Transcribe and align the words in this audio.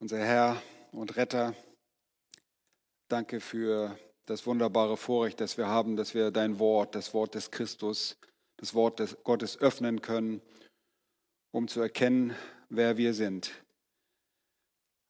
unser 0.00 0.18
Herr 0.18 0.62
und 0.92 1.16
Retter. 1.16 1.54
Danke 3.08 3.40
für 3.40 3.98
das 4.26 4.46
wunderbare 4.46 4.96
Vorrecht, 4.96 5.40
das 5.40 5.58
wir 5.58 5.66
haben, 5.66 5.96
dass 5.96 6.14
wir 6.14 6.30
dein 6.30 6.58
Wort, 6.58 6.94
das 6.94 7.14
Wort 7.14 7.34
des 7.34 7.50
Christus, 7.50 8.16
das 8.58 8.74
Wort 8.74 9.00
des 9.00 9.16
Gottes 9.24 9.58
öffnen 9.58 10.02
können, 10.02 10.40
um 11.50 11.66
zu 11.66 11.80
erkennen, 11.80 12.34
wer 12.68 12.96
wir 12.96 13.14
sind. 13.14 13.50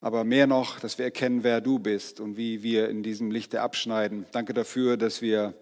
Aber 0.01 0.25
mehr 0.25 0.47
noch, 0.47 0.79
dass 0.79 0.97
wir 0.97 1.05
erkennen, 1.05 1.43
wer 1.43 1.61
du 1.61 1.81
bist 1.81 2.21
und 2.21 2.37
wie 2.37 2.63
wir 2.63 2.89
in 2.89 3.03
diesem 3.03 3.31
Lichte 3.31 3.61
abschneiden. 3.61 4.27
Danke 4.31 4.55
dafür, 4.55 4.97
dass 4.97 5.21
wir 5.21 5.55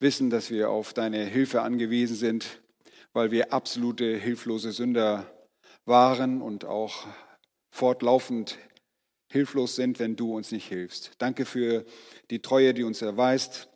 wissen, 0.00 0.28
dass 0.28 0.50
wir 0.50 0.70
auf 0.70 0.92
deine 0.92 1.24
Hilfe 1.24 1.62
angewiesen 1.62 2.14
sind, 2.14 2.60
weil 3.14 3.30
wir 3.30 3.52
absolute 3.54 4.16
hilflose 4.16 4.72
Sünder 4.72 5.26
waren 5.86 6.42
und 6.42 6.66
auch 6.66 7.06
fortlaufend 7.70 8.58
hilflos 9.30 9.76
sind, 9.76 9.98
wenn 9.98 10.16
du 10.16 10.34
uns 10.34 10.52
nicht 10.52 10.68
hilfst. 10.68 11.12
Danke 11.18 11.44
für 11.44 11.84
die 12.30 12.40
Treue, 12.40 12.74
die 12.74 12.84
uns 12.84 13.02
erweist 13.02 13.68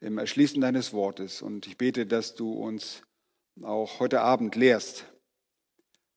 im 0.00 0.18
Erschließen 0.18 0.60
deines 0.60 0.92
Wortes. 0.92 1.42
Und 1.42 1.66
ich 1.66 1.76
bete, 1.76 2.06
dass 2.06 2.34
du 2.34 2.52
uns 2.52 3.02
auch 3.62 4.00
heute 4.00 4.22
Abend 4.22 4.56
lehrst, 4.56 5.06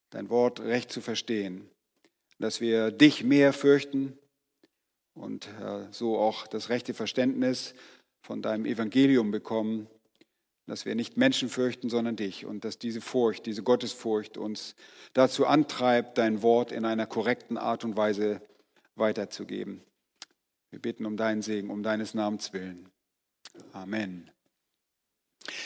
dein 0.09 0.29
Wort 0.29 0.61
recht 0.61 0.91
zu 0.91 1.01
verstehen, 1.01 1.69
dass 2.39 2.61
wir 2.61 2.91
dich 2.91 3.23
mehr 3.23 3.53
fürchten 3.53 4.17
und 5.13 5.47
äh, 5.61 5.87
so 5.91 6.17
auch 6.17 6.47
das 6.47 6.69
rechte 6.69 6.93
Verständnis 6.93 7.73
von 8.25 8.41
deinem 8.41 8.65
Evangelium 8.65 9.31
bekommen, 9.31 9.87
dass 10.67 10.85
wir 10.85 10.95
nicht 10.95 11.17
Menschen 11.17 11.49
fürchten, 11.49 11.89
sondern 11.89 12.15
dich 12.15 12.45
und 12.45 12.65
dass 12.65 12.79
diese 12.79 13.01
Furcht, 13.01 13.45
diese 13.45 13.63
Gottesfurcht 13.63 14.37
uns 14.37 14.75
dazu 15.13 15.45
antreibt, 15.45 16.17
dein 16.17 16.41
Wort 16.41 16.71
in 16.71 16.85
einer 16.85 17.05
korrekten 17.05 17.57
Art 17.57 17.83
und 17.83 17.95
Weise 17.97 18.41
weiterzugeben. 18.95 19.83
Wir 20.71 20.79
beten 20.79 21.05
um 21.05 21.17
deinen 21.17 21.41
Segen, 21.41 21.69
um 21.69 21.83
deines 21.83 22.13
Namens 22.13 22.51
willen. 22.53 22.89
Amen. 23.71 24.31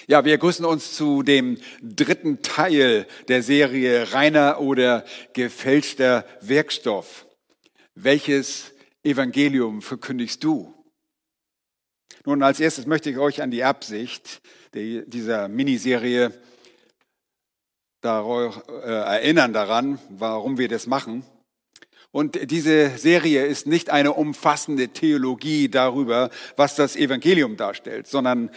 Ja, 0.08 0.26
wir 0.26 0.38
grüßen 0.38 0.66
uns 0.66 0.96
zu 0.96 1.24
dem 1.24 1.58
dritten 1.82 2.42
Teil 2.42 3.08
der 3.30 3.42
Serie 3.42 4.12
Reiner 4.14 4.60
oder 4.60 5.06
gefälschter 5.34 6.26
Werkstoff. 6.42 7.26
Welches 7.96 8.74
Evangelium 9.04 9.82
verkündigst 9.82 10.44
du? 10.44 10.74
Nun, 12.26 12.44
als 12.44 12.60
erstes 12.60 12.86
möchte 12.86 13.10
ich 13.10 13.18
euch 13.18 13.42
an 13.42 13.52
die 13.52 13.64
Absicht 13.64 14.42
dieser 14.74 15.48
Miniserie 15.48 16.34
äh, 18.04 18.08
erinnern 18.08 19.54
daran, 19.54 20.00
warum 20.10 20.58
wir 20.58 20.68
das 20.68 20.88
machen. 20.88 21.24
Und 22.12 22.50
diese 22.50 22.98
Serie 22.98 23.46
ist 23.46 23.68
nicht 23.68 23.92
eine 23.92 24.14
umfassende 24.14 24.88
Theologie 24.90 25.70
darüber, 25.70 26.32
was 26.56 26.76
das 26.76 26.96
Evangelium 26.96 27.56
darstellt, 27.56 28.08
sondern 28.08 28.50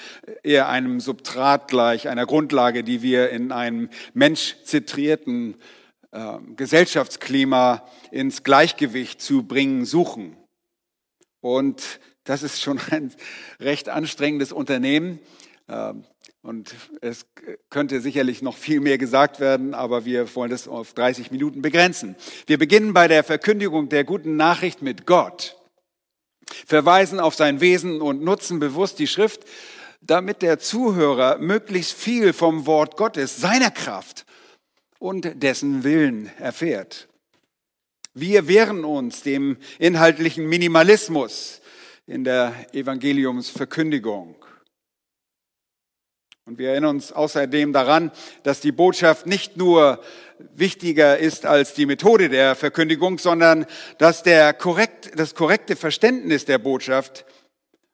eher 0.43 0.69
einem 0.69 1.01
Substrat 1.01 1.69
gleich, 1.69 2.09
einer 2.09 2.25
Grundlage, 2.25 2.83
die 2.83 3.03
wir 3.03 3.29
in 3.29 3.53
einem 3.53 3.91
menschzentrierten 4.15 5.57
äh, 6.13 6.39
Gesellschaftsklima 6.57 7.87
ins 8.11 8.43
Gleichgewicht 8.43 9.21
zu 9.21 9.43
bringen 9.43 9.85
suchen. 9.85 10.37
Und 11.41 12.01
das 12.25 12.43
ist 12.43 12.63
schon 12.63 12.81
ein 12.91 13.13
recht 13.61 13.91
anstrengendes 13.91 14.53
Unternehmen. 14.53 15.19
Ähm, 15.69 16.05
und 16.43 16.75
es 17.01 17.27
könnte 17.71 18.01
sicherlich 18.01 18.43
noch 18.43 18.57
viel 18.57 18.81
mehr 18.81 18.99
gesagt 18.99 19.39
werden, 19.39 19.75
aber 19.75 20.05
wir 20.05 20.35
wollen 20.35 20.51
das 20.51 20.67
auf 20.67 20.93
30 20.93 21.31
Minuten 21.31 21.63
begrenzen. 21.63 22.17
Wir 22.47 22.59
beginnen 22.59 22.93
bei 22.93 23.07
der 23.07 23.23
Verkündigung 23.23 23.89
der 23.89 24.05
guten 24.05 24.37
Nachricht 24.37 24.83
mit 24.83 25.07
Gott, 25.07 25.57
verweisen 26.67 27.21
auf 27.21 27.35
sein 27.35 27.61
Wesen 27.61 28.01
und 28.01 28.23
nutzen 28.23 28.59
bewusst 28.59 28.99
die 28.99 29.07
Schrift, 29.07 29.45
damit 30.01 30.43
der 30.43 30.59
Zuhörer 30.59 31.39
möglichst 31.39 31.93
viel 31.93 32.33
vom 32.33 32.67
Wort 32.67 32.97
Gottes, 32.97 33.37
seiner 33.37 33.71
Kraft 33.71 34.27
und 34.99 35.43
dessen 35.43 35.85
Willen 35.85 36.31
erfährt. 36.39 37.09
Wir 38.15 38.47
wehren 38.49 38.85
uns 38.85 39.23
dem 39.23 39.57
inhaltlichen 39.79 40.47
Minimalismus 40.47 41.63
in 42.07 42.25
der 42.25 42.53
Evangeliumsverkündigung. 42.73 44.42
Und 46.45 46.59
wir 46.59 46.71
erinnern 46.71 46.97
uns 46.97 47.13
außerdem 47.13 47.73
daran, 47.73 48.11
dass 48.43 48.61
die 48.61 48.73
Botschaft 48.73 49.27
nicht 49.27 49.57
nur 49.57 50.03
wichtiger 50.39 51.19
ist 51.19 51.47
als 51.47 51.75
die 51.75 51.87
Methode 51.87 52.29
der 52.29 52.57
Verkündigung, 52.57 53.19
sondern 53.19 53.65
dass 53.99 54.25
der 54.25 54.53
korrekt, 54.53 55.13
das 55.15 55.37
korrekte 55.37 55.77
Verständnis 55.77 56.45
der 56.45 56.59
Botschaft 56.59 57.25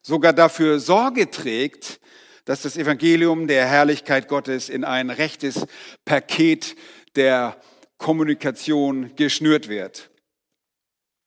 sogar 0.00 0.32
dafür 0.32 0.80
Sorge 0.80 1.30
trägt, 1.30 2.00
dass 2.46 2.62
das 2.62 2.78
Evangelium 2.78 3.46
der 3.46 3.66
Herrlichkeit 3.66 4.28
Gottes 4.28 4.70
in 4.70 4.82
ein 4.82 5.10
rechtes 5.10 5.66
Paket 6.06 6.74
der 7.16 7.60
Kommunikation 7.98 9.14
geschnürt 9.16 9.68
wird. 9.68 10.08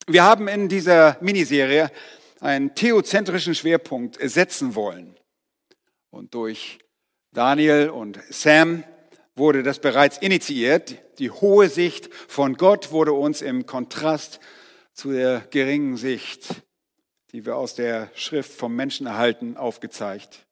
Wir 0.07 0.23
haben 0.23 0.47
in 0.47 0.67
dieser 0.67 1.17
Miniserie 1.21 1.91
einen 2.39 2.73
theozentrischen 2.73 3.53
Schwerpunkt 3.53 4.17
setzen 4.19 4.73
wollen. 4.73 5.15
Und 6.09 6.33
durch 6.33 6.79
Daniel 7.33 7.89
und 7.89 8.19
Sam 8.29 8.83
wurde 9.35 9.63
das 9.63 9.79
bereits 9.79 10.17
initiiert. 10.17 10.97
Die 11.17 11.31
hohe 11.31 11.69
Sicht 11.69 12.13
von 12.27 12.55
Gott 12.55 12.91
wurde 12.91 13.13
uns 13.13 13.41
im 13.41 13.65
Kontrast 13.65 14.39
zu 14.93 15.13
der 15.13 15.39
geringen 15.49 15.95
Sicht, 15.95 16.63
die 17.31 17.45
wir 17.45 17.55
aus 17.55 17.73
der 17.73 18.09
Schrift 18.15 18.51
vom 18.51 18.75
Menschen 18.75 19.07
erhalten, 19.07 19.55
aufgezeigt. 19.55 20.45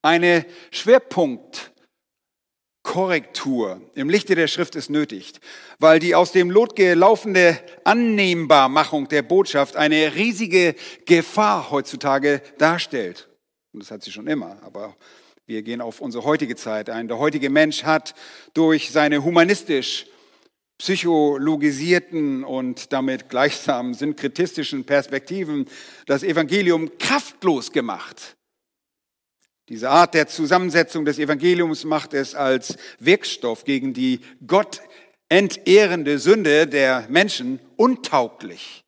Eine 0.00 0.46
Schwerpunkt 0.70 1.72
Korrektur 2.82 3.80
im 3.94 4.08
Lichte 4.08 4.36
der 4.36 4.46
Schrift 4.46 4.76
ist 4.76 4.90
nötig, 4.90 5.34
weil 5.80 5.98
die 5.98 6.14
aus 6.14 6.30
dem 6.32 6.50
Lot 6.50 6.76
gelaufene 6.76 7.60
Annehmbarmachung 7.84 9.08
der 9.08 9.22
Botschaft 9.22 9.76
eine 9.76 10.14
riesige 10.14 10.76
Gefahr 11.04 11.70
heutzutage 11.70 12.40
darstellt. 12.58 13.28
Und 13.72 13.82
das 13.82 13.90
hat 13.90 14.04
sie 14.04 14.12
schon 14.12 14.28
immer, 14.28 14.56
aber 14.62 14.96
wir 15.46 15.62
gehen 15.62 15.80
auf 15.80 16.00
unsere 16.00 16.24
heutige 16.24 16.56
Zeit 16.56 16.90
ein. 16.90 17.06
Der 17.06 17.18
heutige 17.18 17.50
Mensch 17.50 17.84
hat 17.84 18.14
durch 18.52 18.90
seine 18.90 19.22
humanistisch 19.22 20.06
psychologisierten 20.78 22.42
und 22.42 22.92
damit 22.92 23.28
gleichsam 23.28 23.94
synkretistischen 23.94 24.84
Perspektiven 24.84 25.66
das 26.06 26.24
Evangelium 26.24 26.98
kraftlos 26.98 27.70
gemacht. 27.70 28.36
Diese 29.68 29.88
Art 29.88 30.14
der 30.14 30.26
Zusammensetzung 30.26 31.04
des 31.04 31.18
Evangeliums 31.18 31.84
macht 31.84 32.12
es 32.12 32.34
als 32.34 32.76
Wirkstoff 32.98 33.64
gegen 33.64 33.94
die 33.94 34.20
Gott 34.46 34.80
entehrende 35.28 36.18
Sünde 36.18 36.66
der 36.66 37.06
Menschen 37.08 37.60
untauglich 37.76 38.84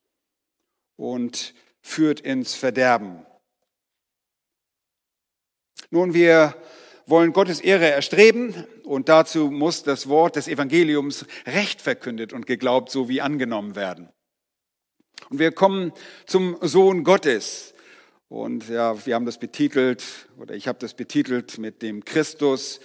und 0.96 1.54
führt 1.82 2.20
ins 2.20 2.54
Verderben. 2.54 3.25
Nun, 5.91 6.15
wir 6.15 6.55
wollen 7.06 7.33
Gottes 7.33 7.61
Ehre 7.61 7.91
erstreben 7.91 8.66
und 8.84 9.09
dazu 9.09 9.50
muss 9.50 9.83
das 9.83 10.09
Wort 10.09 10.37
des 10.37 10.49
Evangeliums 10.49 11.25
recht 11.47 11.81
verkündet 11.81 12.33
und 12.33 12.47
geglaubt 12.47 12.91
sowie 12.91 13.21
angenommen 13.21 13.77
werden. 13.77 14.11
Und 15.31 15.38
wir 15.38 15.53
kommen 15.53 15.93
zum 16.27 16.56
Sohn 16.61 17.05
Gottes, 17.05 17.75
und 18.28 18.69
ja, 18.69 19.06
wir 19.06 19.15
haben 19.15 19.25
das 19.25 19.38
betitelt, 19.38 20.05
oder 20.38 20.55
ich 20.55 20.69
habe 20.69 20.78
das 20.78 20.93
betitelt 20.93 21.56
mit 21.56 21.81
dem 21.81 22.05
Christus, 22.05 22.81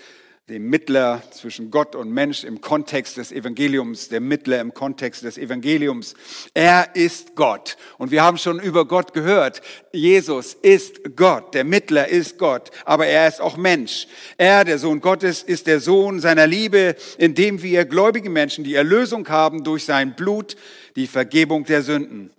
dem 0.50 0.70
Mittler 0.70 1.24
zwischen 1.32 1.72
Gott 1.72 1.96
und 1.96 2.12
Mensch 2.12 2.44
im 2.44 2.60
Kontext 2.60 3.16
des 3.16 3.32
Evangeliums, 3.32 4.10
der 4.10 4.20
Mittler 4.20 4.60
im 4.60 4.74
Kontext 4.74 5.24
des 5.24 5.38
Evangeliums. 5.38 6.16
Er 6.54 6.98
ist 6.98 7.36
Gott. 7.36 7.78
Und 7.98 8.12
wir 8.12 8.24
haben 8.24 8.38
schon 8.38 8.60
über 8.60 8.86
Gott 8.86 9.14
gehört. 9.14 9.62
Jesus 9.94 10.54
ist 10.54 11.16
Gott. 11.16 11.54
Der 11.54 11.64
Mittler 11.64 12.10
ist 12.10 12.38
Gott. 12.38 12.72
Aber 12.84 13.08
er 13.08 13.30
ist 13.30 13.40
auch 13.40 13.56
Mensch. 13.56 14.08
Er, 14.38 14.66
der 14.66 14.80
Sohn 14.80 15.00
Gottes, 15.00 15.44
ist 15.44 15.66
der 15.66 15.80
Sohn 15.80 16.20
seiner 16.20 16.46
Liebe, 16.46 16.98
indem 17.18 17.62
wir 17.64 17.86
gläubige 17.86 18.30
Menschen 18.30 18.66
die 18.66 18.76
Erlösung 18.76 19.30
haben 19.30 19.64
durch 19.64 19.86
sein 19.86 20.14
Blut, 20.14 20.58
die 20.98 21.08
Vergebung 21.08 21.64
der 21.64 21.84
Sünden. 21.84 22.32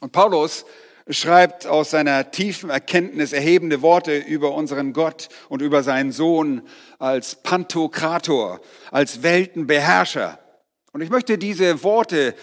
Und 0.00 0.12
Paulus 0.12 0.64
schreibt 1.08 1.66
aus 1.66 1.90
seiner 1.90 2.30
tiefen 2.30 2.70
Erkenntnis 2.70 3.32
erhebende 3.32 3.82
Worte 3.82 4.16
über 4.16 4.54
unseren 4.54 4.92
Gott 4.92 5.28
und 5.48 5.60
über 5.60 5.82
seinen 5.82 6.12
Sohn 6.12 6.62
als 6.98 7.42
Pantokrator, 7.42 8.60
als 8.90 9.22
Weltenbeherrscher. 9.22 10.38
Und 10.92 11.02
ich 11.02 11.10
möchte 11.10 11.36
diese 11.36 11.82
Worte 11.82 12.34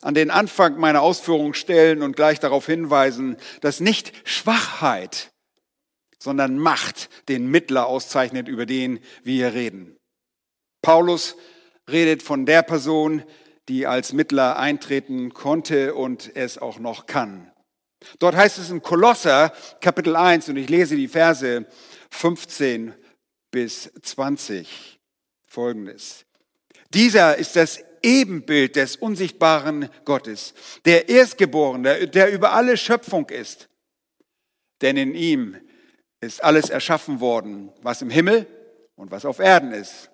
an 0.00 0.14
den 0.14 0.30
Anfang 0.30 0.78
meiner 0.78 1.02
Ausführung 1.02 1.52
stellen 1.52 2.02
und 2.02 2.16
gleich 2.16 2.40
darauf 2.40 2.66
hinweisen, 2.66 3.36
dass 3.60 3.80
nicht 3.80 4.12
Schwachheit, 4.24 5.32
sondern 6.18 6.58
Macht 6.58 7.10
den 7.28 7.50
Mittler 7.50 7.86
auszeichnet, 7.86 8.48
über 8.48 8.66
den 8.66 9.00
wir 9.24 9.52
reden. 9.52 9.96
Paulus 10.82 11.36
redet 11.90 12.22
von 12.22 12.46
der 12.46 12.62
Person, 12.62 13.24
die 13.68 13.86
als 13.86 14.12
Mittler 14.12 14.58
eintreten 14.58 15.34
konnte 15.34 15.94
und 15.94 16.34
es 16.36 16.58
auch 16.58 16.78
noch 16.78 17.06
kann. 17.06 17.50
Dort 18.18 18.36
heißt 18.36 18.58
es 18.58 18.70
in 18.70 18.82
Kolosser 18.82 19.52
Kapitel 19.80 20.16
1 20.16 20.48
und 20.48 20.56
ich 20.56 20.68
lese 20.68 20.96
die 20.96 21.08
Verse 21.08 21.66
15 22.10 22.94
bis 23.50 23.90
20 24.02 25.00
folgendes. 25.46 26.24
Dieser 26.92 27.36
ist 27.36 27.56
das 27.56 27.82
Ebenbild 28.02 28.76
des 28.76 28.96
unsichtbaren 28.96 29.88
Gottes, 30.04 30.54
der 30.84 31.08
Erstgeborene, 31.08 32.06
der 32.08 32.32
über 32.32 32.52
alle 32.52 32.76
Schöpfung 32.76 33.28
ist. 33.30 33.68
Denn 34.80 34.96
in 34.96 35.14
ihm 35.14 35.56
ist 36.20 36.42
alles 36.42 36.70
erschaffen 36.70 37.20
worden, 37.20 37.72
was 37.82 38.02
im 38.02 38.10
Himmel 38.10 38.46
und 38.94 39.10
was 39.10 39.24
auf 39.24 39.38
Erden 39.38 39.72
ist. 39.72 40.10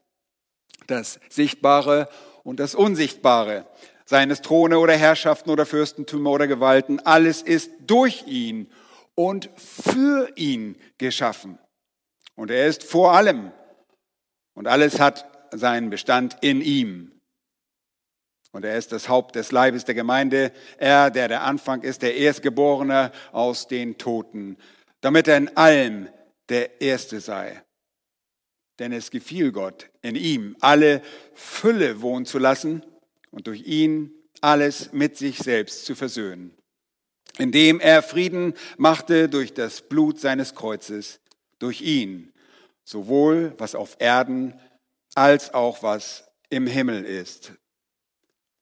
Das 0.87 1.21
Sichtbare 1.29 2.09
und 2.45 2.61
das 2.61 2.75
Unsichtbare, 2.75 3.67
seines 4.13 4.43
Throne 4.43 4.79
oder 4.79 4.93
Herrschaften 4.93 5.49
oder 5.49 5.65
Fürstentümer 5.65 6.33
oder 6.33 6.47
Gewalten, 6.47 7.01
alles 7.01 7.41
ist 7.41 7.71
durch 7.87 8.27
ihn 8.27 8.71
und 9.15 9.49
für 9.57 10.31
ihn 10.37 10.77
geschaffen. 10.99 11.59
Und 12.35 12.51
er 12.51 12.67
ist 12.67 12.85
vor 12.85 13.15
allem 13.15 13.53
und 14.53 14.69
alles 14.69 15.01
hat 15.01 15.49
seinen 15.51 15.89
Bestand 15.89 16.37
in 16.43 16.61
ihm. 16.61 17.11
Und 18.53 18.67
er 18.67 18.77
ist 18.77 18.93
das 18.93 19.09
Haupt 19.09 19.35
des 19.35 19.51
Leibes 19.51 19.87
der 19.87 19.95
Gemeinde, 19.95 20.53
er, 20.77 21.11
der 21.11 21.29
der 21.29 21.45
Anfang 21.45 21.81
ist, 21.81 22.03
der 22.03 22.15
Erstgeborene 22.15 23.13
aus 23.33 23.67
den 23.67 23.97
Toten, 23.97 24.59
damit 25.01 25.27
er 25.27 25.39
in 25.39 25.57
allem 25.57 26.11
der 26.51 26.83
Erste 26.83 27.19
sei. 27.21 27.63
Denn 28.79 28.93
es 28.93 29.11
gefiel 29.11 29.53
Gott, 29.53 29.89
in 30.03 30.17
ihm 30.17 30.55
alle 30.61 31.01
Fülle 31.33 32.03
wohnen 32.03 32.27
zu 32.27 32.39
lassen 32.39 32.83
und 33.33 33.49
durch 33.49 33.67
ihn 33.67 34.15
alles 34.41 34.93
mit 34.93 35.17
sich 35.17 35.39
selbst 35.39 35.85
zu 35.85 35.97
versöhnen, 35.97 36.57
indem 37.39 37.81
er 37.81 38.05
Frieden 38.05 38.55
machte 38.77 39.29
durch 39.29 39.53
das 39.53 39.83
Blut 39.83 40.21
seines 40.21 40.55
Kreuzes, 40.55 41.19
durch 41.59 41.81
ihn, 41.81 42.33
sowohl 42.85 43.55
was 43.59 43.75
auf 43.75 43.97
Erden 43.99 44.55
als 45.15 45.53
auch 45.53 45.83
was 45.83 46.25
im 46.49 46.69
Himmel 46.69 47.05
ist. 47.05 47.53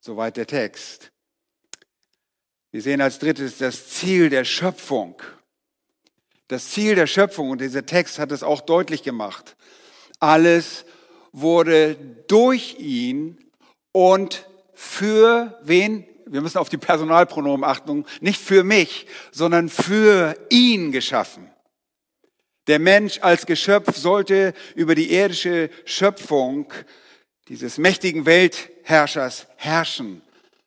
Soweit 0.00 0.38
der 0.38 0.46
Text. 0.46 1.12
Wir 2.70 2.80
sehen 2.80 3.02
als 3.02 3.18
drittes 3.18 3.58
das 3.58 3.90
Ziel 3.90 4.30
der 4.30 4.46
Schöpfung 4.46 5.20
das 6.50 6.70
Ziel 6.70 6.96
der 6.96 7.06
Schöpfung, 7.06 7.50
und 7.50 7.60
dieser 7.60 7.86
Text 7.86 8.18
hat 8.18 8.32
es 8.32 8.42
auch 8.42 8.60
deutlich 8.60 9.04
gemacht, 9.04 9.56
alles 10.18 10.84
wurde 11.30 11.94
durch 12.26 12.80
ihn 12.80 13.38
und 13.92 14.48
für 14.80 15.58
wen? 15.62 16.06
Wir 16.24 16.40
müssen 16.40 16.56
auf 16.56 16.70
die 16.70 16.78
Personalpronomen 16.78 17.68
achten, 17.68 18.06
nicht 18.22 18.40
für 18.40 18.64
mich, 18.64 19.06
sondern 19.30 19.68
für 19.68 20.34
ihn 20.48 20.90
geschaffen. 20.90 21.50
Der 22.66 22.78
Mensch 22.78 23.18
als 23.20 23.44
Geschöpf 23.44 23.94
sollte 23.94 24.54
über 24.74 24.94
die 24.94 25.12
irdische 25.12 25.68
Schöpfung 25.84 26.72
dieses 27.48 27.76
mächtigen 27.76 28.24
Weltherrschers 28.24 29.48
herrschen. 29.56 30.22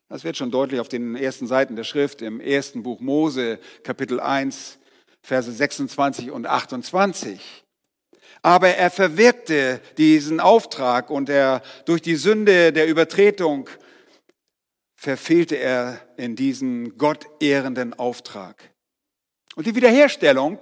Das 0.09 0.23
wird 0.23 0.37
schon 0.37 0.51
deutlich 0.51 0.79
auf 0.79 0.89
den 0.89 1.15
ersten 1.15 1.47
Seiten 1.47 1.75
der 1.75 1.83
Schrift 1.83 2.21
im 2.21 2.39
ersten 2.39 2.83
Buch 2.83 2.99
Mose, 2.99 3.57
Kapitel 3.83 4.19
1, 4.19 4.77
Verse 5.23 5.51
26 5.51 6.29
und 6.29 6.45
28. 6.45 7.41
Aber 8.43 8.67
er 8.69 8.91
verwirkte 8.91 9.81
diesen 9.97 10.39
Auftrag 10.39 11.09
und 11.09 11.29
er, 11.29 11.63
durch 11.85 12.03
die 12.03 12.15
Sünde 12.15 12.73
der 12.73 12.87
Übertretung 12.87 13.69
verfehlte 15.03 15.57
er 15.57 15.99
in 16.17 16.35
diesen 16.35 16.97
gottehrenden 16.97 17.93
Auftrag. 17.93 18.71
Und 19.55 19.67
die 19.67 19.75
Wiederherstellung 19.75 20.59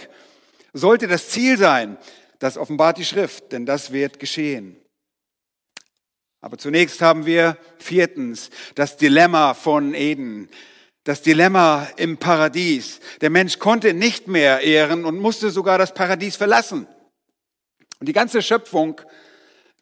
sollte 0.73 1.07
das 1.07 1.29
Ziel 1.29 1.57
sein, 1.57 1.97
das 2.39 2.57
offenbart 2.57 2.97
die 2.97 3.05
Schrift, 3.05 3.51
denn 3.51 3.65
das 3.65 3.91
wird 3.91 4.19
geschehen. 4.19 4.75
Aber 6.41 6.57
zunächst 6.57 7.01
haben 7.01 7.27
wir 7.27 7.55
viertens 7.77 8.49
das 8.73 8.97
Dilemma 8.97 9.53
von 9.53 9.93
Eden 9.93 10.49
das 11.03 11.23
Dilemma 11.23 11.87
im 11.97 12.17
Paradies. 12.17 12.99
Der 13.21 13.31
Mensch 13.31 13.57
konnte 13.57 13.93
nicht 13.93 14.27
mehr 14.27 14.61
ehren 14.61 15.05
und 15.05 15.19
musste 15.19 15.49
sogar 15.49 15.77
das 15.77 15.93
Paradies 15.93 16.35
verlassen. 16.35 16.87
Und 17.99 18.07
die 18.07 18.13
ganze 18.13 18.41
Schöpfung 18.41 19.01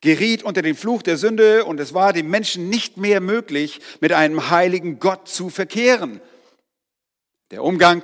geriet 0.01 0.43
unter 0.43 0.61
den 0.61 0.75
Fluch 0.75 1.01
der 1.01 1.17
Sünde 1.17 1.65
und 1.65 1.79
es 1.79 1.93
war 1.93 2.13
dem 2.13 2.29
Menschen 2.29 2.69
nicht 2.69 2.97
mehr 2.97 3.19
möglich, 3.19 3.81
mit 3.99 4.13
einem 4.13 4.49
heiligen 4.49 4.99
Gott 4.99 5.27
zu 5.27 5.49
verkehren. 5.49 6.21
Der 7.51 7.63
Umgang 7.63 8.03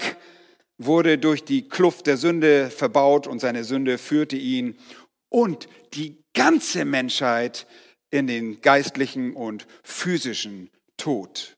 wurde 0.78 1.18
durch 1.18 1.44
die 1.44 1.68
Kluft 1.68 2.08
der 2.08 2.18
Sünde 2.18 2.70
verbaut 2.70 3.28
und 3.28 3.40
seine 3.40 3.64
Sünde 3.64 3.98
führte 3.98 4.36
ihn 4.36 4.78
und 5.30 5.70
die 5.94 6.24
ganze 6.34 6.86
Menschheit 6.86 7.68
in 8.10 8.28
den 8.28 8.62
geistlichen 8.62 9.34
und 9.34 9.68
physischen 9.84 10.70
Tod. 10.98 11.56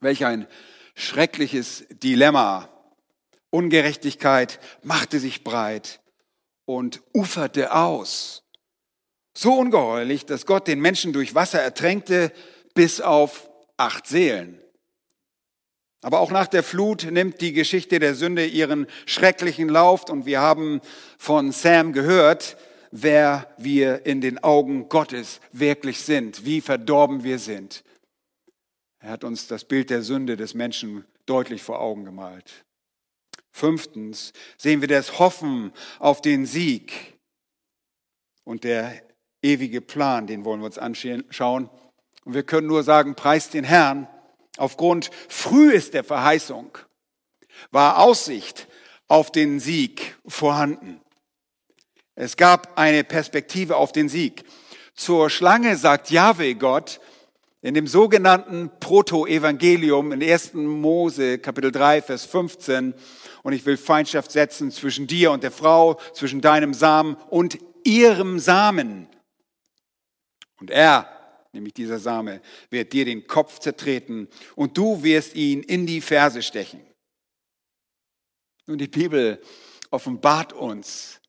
Welch 0.00 0.24
ein 0.24 0.46
schreckliches 0.94 1.84
Dilemma. 1.90 2.68
Ungerechtigkeit 3.50 4.60
machte 4.82 5.18
sich 5.18 5.44
breit 5.44 6.00
und 6.64 7.02
uferte 7.12 7.74
aus. 7.74 8.44
So 9.42 9.54
ungeheuerlich, 9.54 10.26
dass 10.26 10.44
Gott 10.44 10.68
den 10.68 10.80
Menschen 10.80 11.14
durch 11.14 11.34
Wasser 11.34 11.62
ertränkte 11.62 12.30
bis 12.74 13.00
auf 13.00 13.48
acht 13.78 14.06
Seelen. 14.06 14.60
Aber 16.02 16.20
auch 16.20 16.30
nach 16.30 16.46
der 16.46 16.62
Flut 16.62 17.10
nimmt 17.10 17.40
die 17.40 17.54
Geschichte 17.54 18.00
der 18.00 18.14
Sünde 18.14 18.44
ihren 18.44 18.86
schrecklichen 19.06 19.70
Lauf 19.70 20.10
und 20.10 20.26
wir 20.26 20.42
haben 20.42 20.82
von 21.16 21.52
Sam 21.52 21.94
gehört, 21.94 22.58
wer 22.90 23.50
wir 23.56 24.04
in 24.04 24.20
den 24.20 24.44
Augen 24.44 24.90
Gottes 24.90 25.40
wirklich 25.52 26.02
sind, 26.02 26.44
wie 26.44 26.60
verdorben 26.60 27.24
wir 27.24 27.38
sind. 27.38 27.82
Er 28.98 29.08
hat 29.08 29.24
uns 29.24 29.46
das 29.46 29.64
Bild 29.64 29.88
der 29.88 30.02
Sünde 30.02 30.36
des 30.36 30.52
Menschen 30.52 31.06
deutlich 31.24 31.62
vor 31.62 31.80
Augen 31.80 32.04
gemalt. 32.04 32.66
Fünftens 33.52 34.34
sehen 34.58 34.82
wir 34.82 34.88
das 34.88 35.18
Hoffen 35.18 35.72
auf 35.98 36.20
den 36.20 36.44
Sieg 36.44 37.14
und 38.44 38.64
der 38.64 39.09
ewige 39.42 39.80
Plan, 39.80 40.26
den 40.26 40.44
wollen 40.44 40.60
wir 40.60 40.66
uns 40.66 40.78
anschauen. 40.78 41.70
Und 42.24 42.34
wir 42.34 42.42
können 42.42 42.66
nur 42.66 42.82
sagen, 42.82 43.14
preist 43.14 43.54
den 43.54 43.64
Herrn. 43.64 44.08
Aufgrund 44.56 45.10
früh 45.28 45.78
der 45.78 46.04
Verheißung 46.04 46.76
war 47.70 47.98
Aussicht 47.98 48.68
auf 49.08 49.32
den 49.32 49.58
Sieg 49.60 50.16
vorhanden. 50.26 51.00
Es 52.14 52.36
gab 52.36 52.78
eine 52.78 53.02
Perspektive 53.02 53.76
auf 53.76 53.92
den 53.92 54.08
Sieg. 54.08 54.44
Zur 54.94 55.30
Schlange 55.30 55.76
sagt 55.76 56.10
Jahwe 56.10 56.54
Gott, 56.54 57.00
in 57.62 57.74
dem 57.74 57.86
sogenannten 57.86 58.70
Proto-Evangelium 58.80 60.12
in 60.12 60.22
1. 60.22 60.54
Mose 60.54 61.38
Kapitel 61.38 61.72
3, 61.72 62.02
Vers 62.02 62.24
15, 62.24 62.94
und 63.42 63.52
ich 63.52 63.64
will 63.66 63.76
Feindschaft 63.76 64.30
setzen 64.30 64.70
zwischen 64.70 65.06
dir 65.06 65.30
und 65.30 65.42
der 65.42 65.50
Frau, 65.50 65.98
zwischen 66.12 66.40
deinem 66.40 66.74
Samen 66.74 67.16
und 67.28 67.58
ihrem 67.84 68.38
Samen. 68.38 69.08
Und 70.60 70.70
er, 70.70 71.08
nämlich 71.52 71.74
dieser 71.74 71.98
Same, 71.98 72.40
wird 72.68 72.92
dir 72.92 73.04
den 73.04 73.26
Kopf 73.26 73.58
zertreten 73.58 74.28
und 74.54 74.76
du 74.76 75.02
wirst 75.02 75.34
ihn 75.34 75.62
in 75.62 75.86
die 75.86 76.00
Ferse 76.00 76.42
stechen. 76.42 76.80
Nun, 78.66 78.78
die 78.78 78.88
Bibel 78.88 79.42
offenbart 79.90 80.52
uns, 80.52 81.20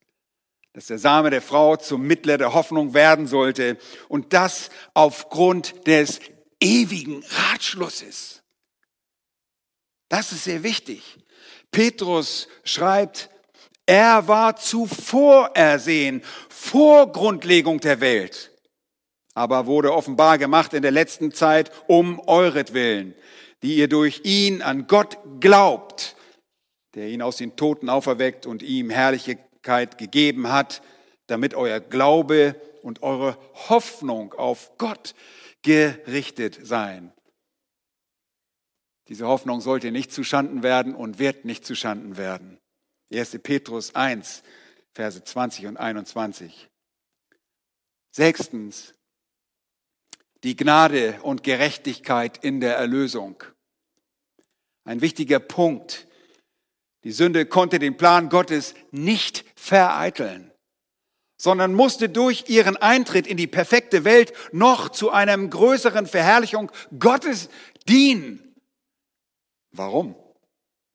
dass 0.73 0.87
der 0.87 0.99
Same 0.99 1.29
der 1.29 1.41
Frau 1.41 1.75
zum 1.75 2.03
Mittler 2.03 2.37
der 2.37 2.53
Hoffnung 2.53 2.93
werden 2.93 3.27
sollte 3.27 3.77
und 4.07 4.33
das 4.33 4.69
aufgrund 4.93 5.87
des 5.87 6.19
ewigen 6.59 7.23
Ratschlusses. 7.23 8.43
Das 10.07 10.31
ist 10.31 10.43
sehr 10.43 10.63
wichtig. 10.63 11.17
Petrus 11.71 12.47
schreibt, 12.63 13.29
er 13.85 14.27
war 14.27 14.55
zuvor 14.55 15.51
ersehen, 15.55 16.23
vor 16.49 17.11
Grundlegung 17.11 17.79
der 17.79 17.99
Welt, 17.99 18.50
aber 19.33 19.65
wurde 19.65 19.93
offenbar 19.93 20.37
gemacht 20.37 20.73
in 20.73 20.81
der 20.81 20.91
letzten 20.91 21.31
Zeit 21.31 21.71
um 21.87 22.19
euretwillen, 22.27 23.13
die 23.61 23.75
ihr 23.75 23.87
durch 23.87 24.21
ihn 24.23 24.61
an 24.61 24.87
Gott 24.87 25.17
glaubt, 25.39 26.15
der 26.95 27.07
ihn 27.07 27.21
aus 27.21 27.37
den 27.37 27.55
Toten 27.55 27.89
auferweckt 27.89 28.45
und 28.45 28.61
ihm 28.63 28.89
herrliche 28.89 29.37
Gerechtigkeit 29.61 29.97
gegeben 29.97 30.51
hat, 30.51 30.81
damit 31.27 31.53
euer 31.53 31.79
Glaube 31.79 32.55
und 32.81 33.03
eure 33.03 33.37
Hoffnung 33.69 34.33
auf 34.33 34.77
Gott 34.77 35.13
gerichtet 35.61 36.59
sein. 36.63 37.13
Diese 39.07 39.27
Hoffnung 39.27 39.61
sollte 39.61 39.91
nicht 39.91 40.11
zuschanden 40.11 40.63
werden 40.63 40.95
und 40.95 41.19
wird 41.19 41.45
nicht 41.45 41.65
zuschanden 41.65 42.17
werden. 42.17 42.59
1. 43.13 43.39
Petrus 43.43 43.93
1, 43.93 44.43
Verse 44.93 45.23
20 45.23 45.67
und 45.67 45.77
21. 45.77 46.69
Sechstens, 48.11 48.93
die 50.43 50.55
Gnade 50.55 51.19
und 51.21 51.43
Gerechtigkeit 51.43 52.43
in 52.43 52.61
der 52.61 52.75
Erlösung. 52.75 53.43
Ein 54.83 55.01
wichtiger 55.01 55.39
Punkt. 55.39 56.07
Die 57.03 57.11
Sünde 57.11 57.45
konnte 57.45 57.79
den 57.79 57.97
Plan 57.97 58.29
Gottes 58.29 58.73
nicht 58.91 59.45
vereiteln, 59.55 60.51
sondern 61.37 61.73
musste 61.73 62.09
durch 62.09 62.45
ihren 62.47 62.77
Eintritt 62.77 63.27
in 63.27 63.37
die 63.37 63.47
perfekte 63.47 64.03
Welt 64.03 64.33
noch 64.51 64.89
zu 64.89 65.11
einer 65.11 65.37
größeren 65.37 66.07
Verherrlichung 66.07 66.71
Gottes 66.99 67.49
dienen. 67.87 68.55
Warum? 69.71 70.15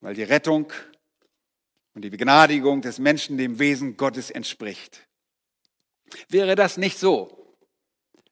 Weil 0.00 0.14
die 0.14 0.22
Rettung 0.22 0.72
und 1.94 2.02
die 2.02 2.10
Begnadigung 2.10 2.82
des 2.82 2.98
Menschen 2.98 3.38
dem 3.38 3.58
Wesen 3.58 3.96
Gottes 3.96 4.30
entspricht. 4.30 5.06
Wäre 6.28 6.54
das 6.54 6.76
nicht 6.76 6.98
so, 6.98 7.45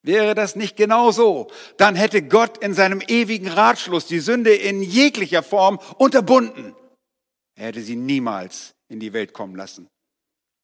Wäre 0.05 0.35
das 0.35 0.55
nicht 0.55 0.77
genau 0.77 1.13
so, 1.13 1.51
dann 1.79 1.97
hätte 1.97 2.21
Gott 2.21 2.59
in 2.59 2.75
seinem 2.75 3.01
ewigen 3.01 3.49
Ratschluss 3.49 4.07
die 4.07 4.21
Sünde 4.21 4.55
in 4.55 4.83
jeglicher 4.83 5.43
Form 5.43 5.81
unterbunden. 5.97 6.77
Er 7.57 7.69
hätte 7.69 7.81
sie 7.81 7.97
niemals 7.97 8.75
in 8.89 9.01
die 9.01 9.15
Welt 9.15 9.33
kommen 9.33 9.57
lassen. 9.57 9.89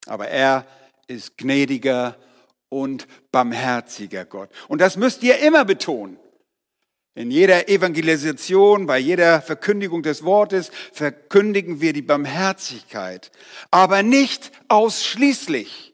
Aber 0.07 0.29
er 0.29 0.67
ist 1.07 1.39
gnädiger 1.39 2.19
und 2.69 3.07
barmherziger 3.33 4.27
Gott. 4.27 4.51
Und 4.69 4.83
das 4.83 4.99
müsst 4.99 5.23
ihr 5.23 5.39
immer 5.39 5.65
betonen. 5.65 6.19
In 7.15 7.31
jeder 7.31 7.67
Evangelisation, 7.71 8.85
bei 8.85 8.99
jeder 8.99 9.41
Verkündigung 9.41 10.03
des 10.03 10.23
Wortes 10.23 10.71
verkündigen 10.93 11.81
wir 11.81 11.95
die 11.95 12.03
Barmherzigkeit, 12.03 13.33
aber 13.71 14.03
nicht 14.03 14.53
ausschließlich 14.69 15.90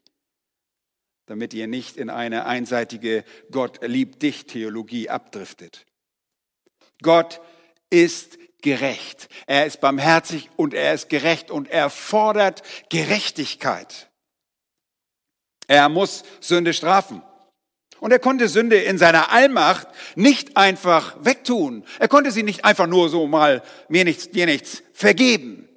damit 1.26 1.54
ihr 1.54 1.66
nicht 1.66 1.97
in 1.97 2.11
eine 2.11 2.47
einseitige 2.47 3.25
Gott 3.50 3.80
liebt 3.83 4.23
dich 4.23 4.47
Theologie 4.47 5.11
abdriftet. 5.11 5.87
Gott 7.02 7.40
ist 7.90 8.38
gerecht. 8.62 9.28
Er 9.47 9.66
ist 9.66 9.80
barmherzig 9.80 10.50
und 10.56 10.75
er 10.75 10.95
ist 10.95 11.09
gerecht 11.09 11.50
und 11.50 11.68
er 11.68 11.90
fordert 11.90 12.62
Gerechtigkeit. 12.88 14.11
Er 15.68 15.88
muss 15.88 16.25
Sünde 16.40 16.73
strafen. 16.73 17.23
Und 17.99 18.12
er 18.12 18.18
konnte 18.18 18.49
Sünde 18.49 18.76
in 18.76 18.99
seiner 18.99 19.33
Allmacht 19.33 19.88
nicht 20.16 20.56
einfach 20.56 21.16
wegtun. 21.25 21.85
Er 21.99 22.09
konnte 22.09 22.30
sie 22.30 22.42
nicht 22.42 22.64
einfach 22.64 22.87
nur 22.87 23.09
so 23.09 23.26
mal 23.26 23.62
mir 23.88 24.04
nichts, 24.04 24.30
dir 24.30 24.47
nichts 24.47 24.83
vergeben. 24.92 25.68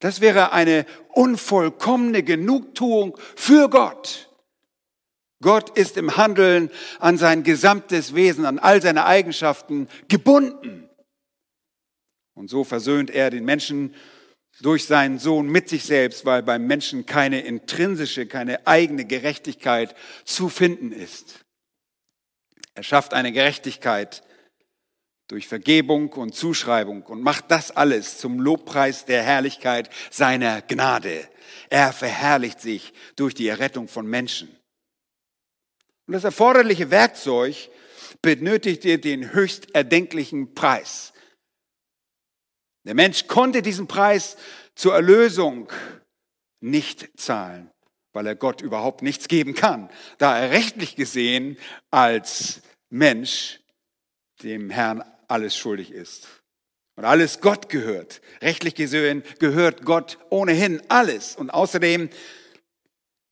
Das 0.00 0.20
wäre 0.20 0.52
eine 0.52 0.84
unvollkommene 1.14 2.22
Genugtuung 2.22 3.16
für 3.36 3.70
Gott. 3.70 4.25
Gott 5.46 5.78
ist 5.78 5.96
im 5.96 6.16
Handeln 6.16 6.72
an 6.98 7.18
sein 7.18 7.44
gesamtes 7.44 8.16
Wesen, 8.16 8.44
an 8.46 8.58
all 8.58 8.82
seine 8.82 9.06
Eigenschaften 9.06 9.86
gebunden. 10.08 10.90
Und 12.34 12.50
so 12.50 12.64
versöhnt 12.64 13.12
er 13.12 13.30
den 13.30 13.44
Menschen 13.44 13.94
durch 14.60 14.86
seinen 14.86 15.20
Sohn 15.20 15.46
mit 15.46 15.68
sich 15.68 15.84
selbst, 15.84 16.24
weil 16.24 16.42
beim 16.42 16.66
Menschen 16.66 17.06
keine 17.06 17.42
intrinsische, 17.42 18.26
keine 18.26 18.66
eigene 18.66 19.04
Gerechtigkeit 19.04 19.94
zu 20.24 20.48
finden 20.48 20.90
ist. 20.90 21.44
Er 22.74 22.82
schafft 22.82 23.14
eine 23.14 23.30
Gerechtigkeit 23.30 24.24
durch 25.28 25.46
Vergebung 25.46 26.08
und 26.14 26.34
Zuschreibung 26.34 27.04
und 27.04 27.22
macht 27.22 27.52
das 27.52 27.70
alles 27.70 28.18
zum 28.18 28.40
Lobpreis 28.40 29.04
der 29.04 29.22
Herrlichkeit 29.22 29.90
seiner 30.10 30.60
Gnade. 30.62 31.28
Er 31.70 31.92
verherrlicht 31.92 32.60
sich 32.60 32.92
durch 33.14 33.34
die 33.34 33.46
Errettung 33.46 33.86
von 33.86 34.08
Menschen. 34.08 34.48
Und 36.06 36.12
das 36.12 36.24
erforderliche 36.24 36.90
Werkzeug 36.90 37.68
benötigte 38.22 38.98
den 38.98 39.32
höchst 39.32 39.74
erdenklichen 39.74 40.54
Preis. 40.54 41.12
Der 42.84 42.94
Mensch 42.94 43.26
konnte 43.26 43.62
diesen 43.62 43.88
Preis 43.88 44.36
zur 44.74 44.94
Erlösung 44.94 45.72
nicht 46.60 47.08
zahlen, 47.18 47.70
weil 48.12 48.26
er 48.26 48.36
Gott 48.36 48.60
überhaupt 48.60 49.02
nichts 49.02 49.26
geben 49.26 49.54
kann, 49.54 49.90
da 50.18 50.38
er 50.38 50.50
rechtlich 50.50 50.94
gesehen 50.94 51.58
als 51.90 52.62
Mensch 52.88 53.60
dem 54.42 54.70
Herrn 54.70 55.02
alles 55.28 55.56
schuldig 55.56 55.90
ist. 55.90 56.28
Und 56.96 57.04
alles 57.04 57.40
Gott 57.40 57.68
gehört. 57.68 58.22
Rechtlich 58.40 58.74
gesehen 58.74 59.22
gehört 59.38 59.84
Gott 59.84 60.18
ohnehin 60.30 60.80
alles. 60.88 61.36
Und 61.36 61.50
außerdem 61.50 62.08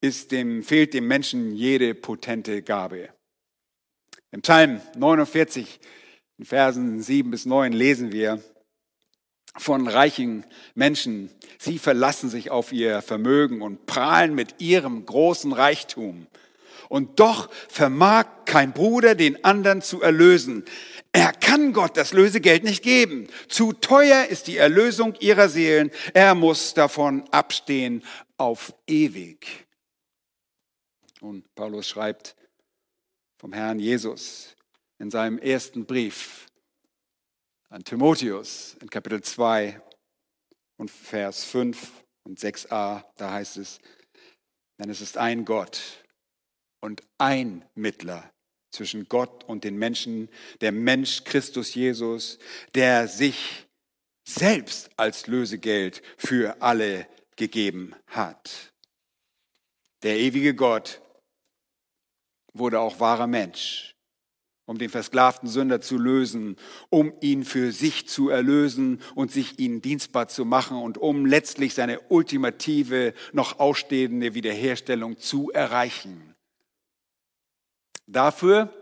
ist 0.05 0.33
dem, 0.33 0.63
fehlt 0.63 0.93
dem 0.93 1.09
Menschen 1.09 1.57
jede 1.57 1.95
potente 1.95 2.61
Gabe. 2.61 3.09
Im 4.33 4.43
Psalm 4.43 4.83
49, 4.97 5.81
in 6.37 6.45
Versen 6.45 7.03
7 7.03 7.31
bis 7.31 7.47
9 7.47 7.73
lesen 7.73 8.13
wir 8.13 8.43
von 9.57 9.89
reichen 9.89 10.45
Menschen. 10.75 11.31
Sie 11.59 11.79
verlassen 11.79 12.29
sich 12.29 12.51
auf 12.51 12.71
ihr 12.71 13.01
Vermögen 13.01 13.63
und 13.63 13.87
prahlen 13.87 14.35
mit 14.35 14.61
ihrem 14.61 15.07
großen 15.07 15.53
Reichtum. 15.53 16.27
Und 16.91 17.19
doch 17.19 17.49
vermag 17.71 18.27
kein 18.45 18.75
Bruder 18.75 19.15
den 19.15 19.43
anderen 19.43 19.81
zu 19.81 20.03
erlösen. 20.03 20.67
Er 21.13 21.33
kann 21.33 21.73
Gott 21.73 21.97
das 21.97 22.13
Lösegeld 22.13 22.63
nicht 22.63 22.83
geben. 22.83 23.27
Zu 23.49 23.73
teuer 23.73 24.27
ist 24.27 24.49
die 24.49 24.59
Erlösung 24.59 25.15
ihrer 25.21 25.49
Seelen. 25.49 25.91
Er 26.13 26.35
muss 26.35 26.75
davon 26.75 27.25
abstehen 27.31 28.03
auf 28.37 28.75
ewig. 28.87 29.64
Und 31.25 31.55
Paulus 31.55 31.89
schreibt 31.89 32.37
vom 33.39 33.55
Herrn 33.55 33.79
Jesus 33.79 34.55
in 34.99 35.11
seinem 35.11 35.39
ersten 35.39 35.87
Brief 35.87 36.49
an 37.71 37.83
Timotheus 37.83 38.77
in 38.83 38.91
Kapitel 38.91 39.23
2 39.23 39.81
und 40.77 40.91
Vers 40.91 41.45
5 41.45 42.05
und 42.25 42.39
6a, 42.39 43.07
da 43.17 43.33
heißt 43.33 43.57
es, 43.57 43.79
denn 44.79 44.91
es 44.91 45.01
ist 45.01 45.17
ein 45.17 45.47
Gott 45.47 46.05
und 46.83 47.01
ein 47.17 47.65
Mittler 47.75 48.31
zwischen 48.71 49.09
Gott 49.09 49.45
und 49.45 49.65
den 49.65 49.79
Menschen, 49.79 50.29
der 50.61 50.73
Mensch 50.73 51.25
Christus 51.25 51.75
Jesus, 51.75 52.39
der 52.75 53.09
sich 53.09 53.67
selbst 54.29 54.91
als 54.99 55.27
Lösegeld 55.27 56.03
für 56.19 56.61
alle 56.61 57.09
gegeben 57.37 57.95
hat. 58.09 58.75
Der 60.03 60.19
ewige 60.19 60.55
Gott 60.55 61.01
wurde 62.55 62.81
auch 62.81 63.01
wahrer 63.01 63.27
Mensch, 63.27 63.95
um 64.65 64.79
den 64.79 64.89
versklavten 64.89 65.49
Sünder 65.49 65.81
zu 65.81 65.99
lösen, 65.99 66.57
um 66.89 67.13
ihn 67.21 67.45
für 67.45 67.73
sich 67.73 68.09
zu 68.09 68.31
erlösen 68.31 69.03
und 69.15 69.31
sich 69.31 69.59
ihnen 69.59 69.83
dienstbar 69.83 70.29
zu 70.29 70.45
machen 70.45 70.79
und 70.79 70.97
um 70.97 71.27
letztlich 71.27 71.75
seine 71.75 72.01
ultimative, 72.09 73.13
noch 73.33 73.59
ausstehende 73.59 74.35
Wiederherstellung 74.35 75.19
zu 75.19 75.51
erreichen. 75.51 76.35
Dafür 78.07 78.73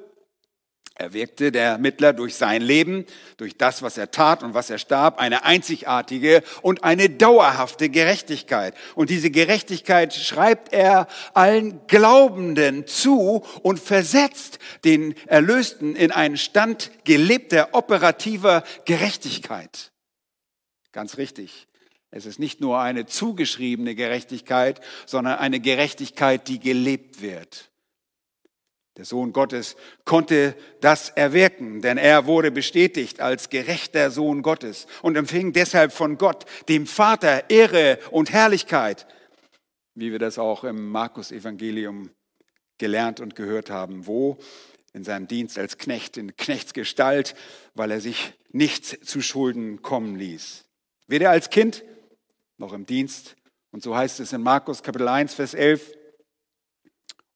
erwirkte 0.95 1.53
der 1.53 1.79
Mittler 1.79 2.13
durch 2.13 2.35
sein 2.35 2.63
Leben, 2.63 3.07
durch 3.37 3.57
das, 3.57 3.83
was 3.83 3.99
er 3.99 4.11
tat 4.11 4.43
und 4.43 4.55
was 4.55 4.71
er 4.71 4.79
starb, 4.79 5.19
eine 5.19 5.45
einzigartige 5.45 6.43
und 6.61 6.85
eine 6.85 7.11
dauerhafte 7.11 7.89
Gerechtigkeit. 7.89 8.75
Und 8.95 9.11
diese 9.11 9.31
Gerechtigkeit 9.31 10.15
schreibt 10.15 10.73
er 10.73 11.09
allen 11.35 11.87
Glaubenden 11.87 12.87
zu 12.87 13.45
und 13.63 13.81
versetzt 13.81 14.59
den 14.85 15.15
Erlösten 15.27 15.97
in 15.97 16.13
einen 16.13 16.37
Stand 16.37 16.91
gelebter 17.05 17.71
operativer 17.73 18.63
Gerechtigkeit. 18.85 19.93
Ganz 20.93 21.17
richtig. 21.17 21.67
Es 22.11 22.27
ist 22.27 22.39
nicht 22.39 22.61
nur 22.61 22.79
eine 22.79 23.07
zugeschriebene 23.07 23.95
Gerechtigkeit, 23.95 24.83
sondern 25.07 25.39
eine 25.39 25.61
Gerechtigkeit, 25.61 26.47
die 26.47 26.61
gelebt 26.61 27.23
wird. 27.23 27.72
Der 28.99 29.07
Sohn 29.07 29.33
Gottes 29.33 29.77
konnte 30.05 30.55
das 30.83 31.09
erwirken, 31.09 31.81
denn 31.81 31.97
er 31.97 32.27
wurde 32.27 32.51
bestätigt 32.51 33.21
als 33.21 33.49
gerechter 33.49 34.11
Sohn 34.11 34.43
Gottes 34.43 34.87
und 35.01 35.17
empfing 35.17 35.55
deshalb 35.55 35.93
von 35.93 36.19
Gott, 36.19 36.45
dem 36.69 36.87
Vater, 36.87 37.49
Ehre 37.49 37.99
und 38.11 38.33
Herrlichkeit, 38.33 39.07
wie 39.95 40.13
wir 40.13 40.19
das 40.19 40.39
auch 40.39 40.65
im 40.65 40.91
Markus-Evangelium 40.91 42.11
gelernt 42.77 43.21
und 43.21 43.35
gehört 43.35 43.71
haben, 43.71 44.07
wo 44.07 44.37
in 44.93 45.05
seinem 45.05 45.27
Dienst 45.27 45.59
als 45.59 45.79
Knecht, 45.79 46.19
in 46.19 46.37
Knechtsgestalt, 46.37 47.35
weil 47.75 47.91
er 47.91 48.01
sich 48.01 48.35
nichts 48.51 48.99
zu 49.03 49.23
Schulden 49.23 49.81
kommen 49.81 50.17
ließ. 50.17 50.65
Weder 51.07 51.31
als 51.31 51.49
Kind 51.49 51.83
noch 52.59 52.75
im 52.75 52.85
Dienst. 52.85 53.37
Und 53.71 53.83
so 53.83 53.97
heißt 53.97 54.21
es 54.21 54.35
in 54.35 54.43
Markus 54.43 54.83
Kapitel 54.83 55.09
1, 55.09 55.33
Vers 55.33 55.55
11. 55.55 55.95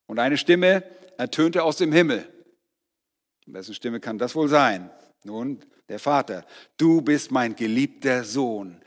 Und 0.07 0.19
eine 0.19 0.37
Stimme 0.37 0.83
ertönte 1.19 1.63
aus 1.63 1.77
dem 1.77 1.93
Himmel. 1.93 2.27
Wessen 3.47 3.75
Stimme 3.75 4.01
kann 4.01 4.19
das 4.19 4.35
wohl 4.35 4.49
sein? 4.49 4.91
Nun, 5.25 5.61
der 5.89 5.99
Vater. 5.99 6.45
Du 6.77 7.01
bist 7.01 7.31
mein 7.31 7.55
geliebter 7.55 8.25
Sohn, 8.25 8.81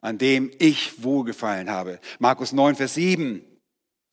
an 0.00 0.18
dem 0.18 0.50
ich 0.58 1.02
wohlgefallen 1.02 1.70
habe. 1.70 2.00
Markus 2.18 2.52
9, 2.52 2.76
Vers 2.76 2.94
7. 2.94 3.44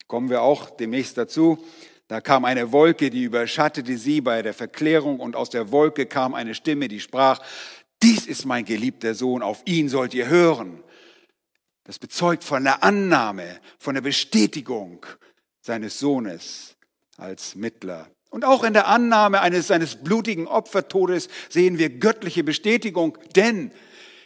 Kommen 0.08 0.30
wir 0.30 0.42
auch 0.42 0.70
demnächst 0.70 1.18
dazu. 1.18 1.64
Da 2.08 2.22
kam 2.22 2.46
eine 2.46 2.72
Wolke, 2.72 3.10
die 3.10 3.24
überschattete 3.24 3.98
sie 3.98 4.22
bei 4.22 4.42
der 4.42 4.54
Verklärung 4.54 5.20
und 5.20 5.36
aus 5.36 5.50
der 5.50 5.72
Wolke 5.72 6.06
kam 6.06 6.34
eine 6.34 6.54
Stimme, 6.54 6.88
die 6.88 7.00
sprach, 7.00 7.42
dies 8.04 8.28
ist 8.28 8.46
mein 8.46 8.66
geliebter 8.66 9.16
Sohn, 9.16 9.42
auf 9.42 9.62
ihn 9.66 9.88
sollt 9.88 10.14
ihr 10.14 10.28
hören. 10.28 10.84
Das 11.86 12.00
bezeugt 12.00 12.44
von 12.44 12.64
der 12.64 12.84
Annahme, 12.84 13.60
von 13.80 13.96
der 13.96 14.02
Bestätigung 14.02 15.06
seines 15.62 16.00
Sohnes 16.00 16.76
als 17.18 17.56
Mittler. 17.56 18.10
Und 18.30 18.46
auch 18.46 18.64
in 18.64 18.74
der 18.74 18.88
Annahme 18.88 19.42
eines 19.42 19.68
seines 19.68 19.96
blutigen 19.96 20.48
Opfertodes 20.48 21.30
sehen 21.50 21.78
wir 21.78 21.90
göttliche 21.90 22.44
Bestätigung, 22.44 23.18
denn 23.36 23.72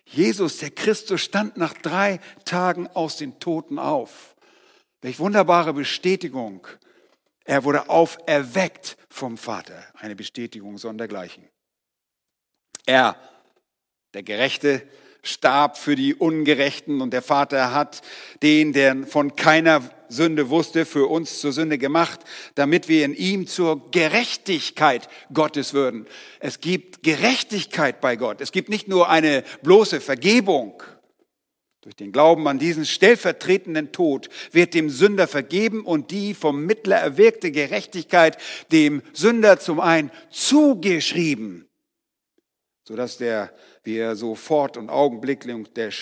Jesus, 0.06 0.60
der 0.60 0.72
Christus, 0.72 1.22
stand 1.22 1.58
nach 1.58 1.74
drei 1.74 2.20
Tagen 2.46 2.88
aus 2.88 3.18
den 3.18 3.40
Toten 3.40 3.78
auf. 3.78 4.36
Welch 5.02 5.20
wunderbare 5.20 5.74
Bestätigung. 5.74 6.66
Er 7.44 7.64
wurde 7.64 7.90
auferweckt 7.90 8.98
vom 9.10 9.38
Vater. 9.38 9.86
Eine 9.96 10.16
Bestätigung 10.16 10.78
sondergleichen. 10.78 11.48
Er, 12.86 13.18
der 14.14 14.24
Gerechte, 14.24 14.88
starb 15.24 15.78
für 15.78 15.96
die 15.96 16.16
Ungerechten 16.16 17.02
und 17.02 17.12
der 17.12 17.22
Vater 17.22 17.74
hat 17.74 18.02
den, 18.42 18.72
der 18.72 19.06
von 19.06 19.36
keiner 19.36 19.82
Sünde 20.10 20.50
wusste, 20.50 20.86
für 20.86 21.08
uns 21.08 21.40
zur 21.40 21.52
Sünde 21.52 21.78
gemacht, 21.78 22.22
damit 22.56 22.88
wir 22.88 23.06
in 23.06 23.14
ihm 23.14 23.48
zur 23.48 23.90
Gerechtigkeit 23.92 25.08
Gottes 25.34 25.74
würden. 25.74 26.08
Es 26.40 26.60
gibt 26.60 27.04
Gerechtigkeit 27.04 28.02
bei 28.02 28.16
Gott. 28.16 28.42
Es 28.42 28.52
gibt 28.52 28.70
nicht 28.70 28.88
nur 28.88 29.10
eine 29.10 29.44
bloße 29.64 30.02
Vergebung. 30.02 30.82
Durch 31.88 31.96
den 31.96 32.12
Glauben 32.12 32.46
an 32.50 32.60
diesen 32.60 32.86
stellvertretenden 32.86 33.94
Tod 33.94 34.28
wird 34.52 34.74
dem 34.74 34.90
Sünder 34.90 35.26
vergeben 35.26 35.86
und 35.86 36.12
die 36.12 36.34
vom 36.34 36.66
Mittler 36.66 36.98
erwirkte 36.98 37.50
Gerechtigkeit 37.50 38.38
dem 38.74 39.02
Sünder 39.14 39.58
zum 39.58 39.80
einen 39.80 40.12
zugeschrieben, 40.30 41.70
sodass 42.84 43.18
der 43.18 43.56
wir 43.84 44.18
sofort 44.18 44.76
und 44.76 44.90
augenblicklich 44.90 45.66
der, 45.78 45.94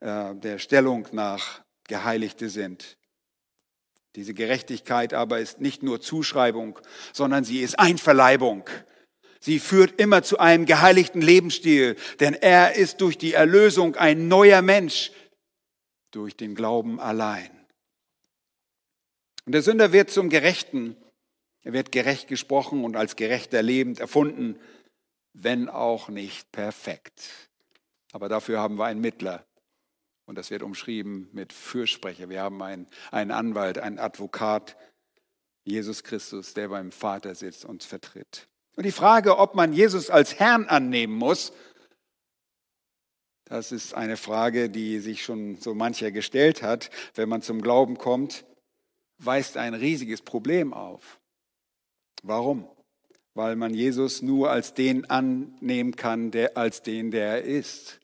äh, 0.00 0.34
der 0.34 0.58
Stellung 0.58 1.06
nach 1.12 1.62
Geheiligte 1.86 2.48
sind. 2.48 2.97
Diese 4.18 4.34
Gerechtigkeit 4.34 5.14
aber 5.14 5.38
ist 5.38 5.60
nicht 5.60 5.82
nur 5.82 6.00
Zuschreibung, 6.00 6.78
sondern 7.12 7.44
sie 7.44 7.60
ist 7.60 7.78
Einverleibung. 7.78 8.68
Sie 9.40 9.60
führt 9.60 10.00
immer 10.00 10.22
zu 10.22 10.38
einem 10.38 10.66
geheiligten 10.66 11.22
Lebensstil, 11.22 11.96
denn 12.20 12.34
er 12.34 12.74
ist 12.74 13.00
durch 13.00 13.16
die 13.16 13.32
Erlösung 13.32 13.96
ein 13.96 14.28
neuer 14.28 14.60
Mensch, 14.60 15.12
durch 16.10 16.36
den 16.36 16.54
Glauben 16.54 17.00
allein. 17.00 17.50
Und 19.46 19.52
der 19.52 19.62
Sünder 19.62 19.92
wird 19.92 20.10
zum 20.10 20.28
Gerechten, 20.28 20.96
er 21.62 21.72
wird 21.72 21.92
gerecht 21.92 22.28
gesprochen 22.28 22.84
und 22.84 22.96
als 22.96 23.16
Gerechter 23.16 23.62
lebend 23.62 24.00
erfunden 24.00 24.58
wenn 25.42 25.68
auch 25.68 26.08
nicht 26.08 26.50
perfekt. 26.52 27.48
Aber 28.12 28.28
dafür 28.28 28.60
haben 28.60 28.78
wir 28.78 28.86
einen 28.86 29.00
Mittler. 29.00 29.44
Und 30.28 30.36
das 30.36 30.50
wird 30.50 30.62
umschrieben 30.62 31.28
mit 31.32 31.54
Fürsprecher. 31.54 32.28
Wir 32.28 32.42
haben 32.42 32.62
einen, 32.62 32.86
einen 33.10 33.30
Anwalt, 33.30 33.78
einen 33.78 33.98
Advokat, 33.98 34.76
Jesus 35.64 36.04
Christus, 36.04 36.52
der 36.52 36.68
beim 36.68 36.92
Vater 36.92 37.34
sitzt 37.34 37.64
und 37.64 37.82
vertritt. 37.82 38.46
Und 38.76 38.84
die 38.84 38.92
Frage, 38.92 39.38
ob 39.38 39.54
man 39.54 39.72
Jesus 39.72 40.10
als 40.10 40.38
Herrn 40.38 40.66
annehmen 40.66 41.14
muss, 41.14 41.52
das 43.46 43.72
ist 43.72 43.94
eine 43.94 44.18
Frage, 44.18 44.68
die 44.68 44.98
sich 44.98 45.24
schon 45.24 45.56
so 45.56 45.74
mancher 45.74 46.10
gestellt 46.10 46.62
hat, 46.62 46.90
wenn 47.14 47.30
man 47.30 47.40
zum 47.40 47.62
Glauben 47.62 47.96
kommt, 47.96 48.44
weist 49.16 49.56
ein 49.56 49.72
riesiges 49.72 50.20
Problem 50.20 50.74
auf. 50.74 51.18
Warum? 52.22 52.68
weil 53.38 53.54
man 53.54 53.72
Jesus 53.72 54.20
nur 54.20 54.50
als 54.50 54.74
den 54.74 55.08
annehmen 55.08 55.94
kann, 55.94 56.32
der, 56.32 56.56
als 56.56 56.82
den, 56.82 57.12
der 57.12 57.28
er 57.28 57.42
ist. 57.42 58.00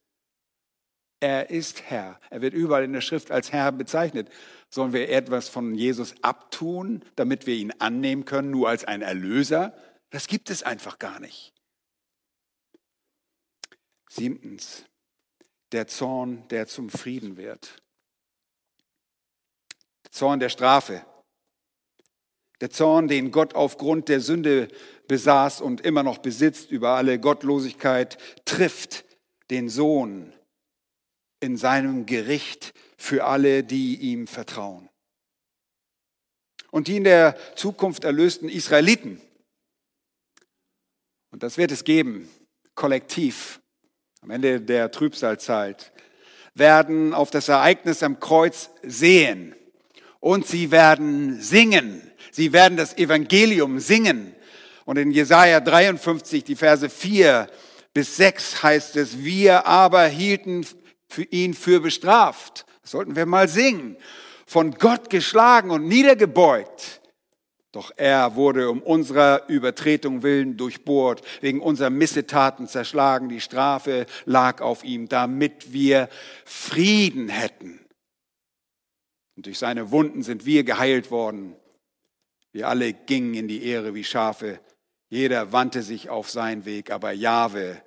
Er 1.25 1.49
ist 1.49 1.85
Herr. 1.85 2.21
Er 2.29 2.43
wird 2.43 2.53
überall 2.53 2.85
in 2.85 2.93
der 2.93 3.01
Schrift 3.01 3.31
als 3.31 3.51
Herr 3.51 3.73
bezeichnet. 3.73 4.29
Sollen 4.69 4.93
wir 4.93 5.09
etwas 5.09 5.49
von 5.49 5.75
Jesus 5.75 6.15
abtun, 6.21 7.03
damit 7.17 7.47
wir 7.47 7.55
ihn 7.55 7.73
annehmen 7.79 8.27
können, 8.27 8.51
nur 8.51 8.69
als 8.69 8.85
ein 8.85 9.01
Erlöser? 9.01 9.75
Das 10.11 10.27
gibt 10.27 10.51
es 10.51 10.63
einfach 10.63 10.99
gar 10.99 11.21
nicht. 11.21 11.55
Siebtens, 14.11 14.85
der 15.73 15.87
Zorn, 15.87 16.47
der 16.49 16.67
zum 16.67 16.91
Frieden 16.91 17.39
wird. 17.39 17.83
Der 20.05 20.13
Zorn 20.13 20.41
der 20.41 20.51
Strafe. 20.51 21.07
Der 22.61 22.69
Zorn, 22.69 23.09
den 23.09 23.31
Gott 23.31 23.55
aufgrund 23.55 24.11
der 24.11 24.21
Sünde 24.21 24.69
besaß 25.09 25.63
und 25.63 25.81
immer 25.81 26.03
noch 26.03 26.19
besitzt 26.19 26.71
über 26.71 26.91
alle 26.91 27.19
Gottlosigkeit, 27.19 28.19
trifft 28.45 29.07
den 29.49 29.71
Sohn 29.71 30.34
in 31.45 31.57
seinem 31.57 32.07
Gericht 32.07 32.75
für 32.97 33.25
alle, 33.25 33.63
die 33.63 33.97
ihm 33.97 34.27
vertrauen. 34.27 34.89
Und 36.71 36.89
die 36.89 36.97
in 36.97 37.05
der 37.05 37.37
Zukunft 37.55 38.03
erlösten 38.03 38.49
Israeliten, 38.49 39.21
und 41.31 41.43
das 41.43 41.57
wird 41.57 41.71
es 41.71 41.85
geben, 41.85 42.29
kollektiv, 42.75 43.61
am 44.23 44.31
Ende 44.31 44.61
der 44.61 44.91
Trübsalzeit, 44.91 45.93
werden 46.55 47.13
auf 47.13 47.31
das 47.31 47.49
Ereignis 47.49 48.03
am 48.03 48.19
Kreuz 48.19 48.71
sehen 48.83 49.55
und 50.21 50.47
sie 50.47 50.71
werden 50.71 51.41
singen. 51.41 52.11
Sie 52.31 52.53
werden 52.53 52.77
das 52.77 52.97
Evangelium 52.97 53.79
singen 53.79 54.35
und 54.85 54.97
in 54.97 55.11
Jesaja 55.11 55.61
53, 55.61 56.45
die 56.45 56.57
Verse 56.57 56.89
4 56.89 57.49
bis 57.93 58.17
6 58.17 58.63
heißt 58.63 58.97
es, 58.97 59.19
wir 59.19 59.67
aber 59.67 60.05
hielten 60.07 60.67
für 61.15 61.25
ihn 61.25 61.55
für 61.55 61.81
bestraft. 61.81 62.67
Das 62.83 62.91
sollten 62.91 63.17
wir 63.17 63.27
mal 63.27 63.49
singen. 63.49 63.97
Von 64.47 64.73
Gott 64.73 65.09
geschlagen 65.09 65.71
und 65.71 65.89
niedergebeugt. 65.89 67.01
Doch 67.73 67.91
er 67.97 68.37
wurde 68.37 68.71
um 68.71 68.83
unserer 68.83 69.49
Übertretung 69.49 70.23
willen 70.23 70.57
durchbohrt, 70.57 71.23
wegen 71.41 71.61
unserer 71.61 71.91
Missetaten 71.91 72.69
zerschlagen. 72.69 73.29
Die 73.29 73.41
Strafe 73.41 74.07
lag 74.27 74.61
auf 74.61 74.85
ihm, 74.85 75.09
damit 75.09 75.73
wir 75.73 76.09
Frieden 76.45 77.29
hätten. 77.29 77.81
Und 79.37 79.47
durch 79.47 79.59
seine 79.59 79.91
Wunden 79.91 80.23
sind 80.23 80.47
wir 80.47 80.63
geheilt 80.63 81.11
worden. 81.11 81.57
Wir 82.53 82.69
alle 82.69 82.93
gingen 82.93 83.35
in 83.35 83.49
die 83.49 83.65
Ehre 83.65 83.95
wie 83.95 84.05
Schafe 84.05 84.61
jeder 85.15 85.53
wandte 85.53 85.83
sich 85.83 86.11
auf 86.11 86.29
seinen 86.29 86.65
Weg, 86.65 86.91
aber 86.91 87.13
Jahwe, 87.13 87.81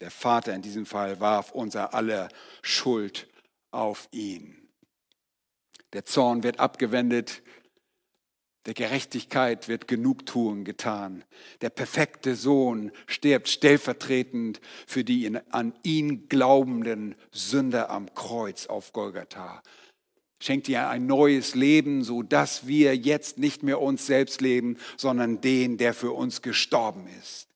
der 0.00 0.10
Vater 0.10 0.54
in 0.54 0.62
diesem 0.62 0.86
Fall, 0.86 1.20
warf 1.20 1.52
unser 1.52 1.94
aller 1.94 2.28
Schuld 2.62 3.28
auf 3.70 4.08
ihn. 4.12 4.68
Der 5.92 6.04
Zorn 6.04 6.42
wird 6.42 6.60
abgewendet, 6.60 7.42
der 8.66 8.74
Gerechtigkeit 8.74 9.68
wird 9.68 9.88
Genugtuung 9.88 10.64
getan. 10.64 11.24
Der 11.62 11.70
perfekte 11.70 12.36
Sohn 12.36 12.92
stirbt 13.06 13.48
stellvertretend 13.48 14.60
für 14.86 15.04
die 15.04 15.34
an 15.50 15.74
ihn 15.82 16.28
glaubenden 16.28 17.14
Sünder 17.30 17.88
am 17.88 18.14
Kreuz 18.14 18.66
auf 18.66 18.92
Golgatha 18.92 19.62
schenkt 20.40 20.68
dir 20.68 20.88
ein 20.88 21.06
neues 21.06 21.54
Leben, 21.54 22.04
so 22.04 22.22
dass 22.22 22.66
wir 22.66 22.96
jetzt 22.96 23.38
nicht 23.38 23.62
mehr 23.62 23.80
uns 23.80 24.06
selbst 24.06 24.40
leben, 24.40 24.78
sondern 24.96 25.40
den, 25.40 25.78
der 25.78 25.94
für 25.94 26.12
uns 26.12 26.42
gestorben 26.42 27.06
ist. 27.20 27.47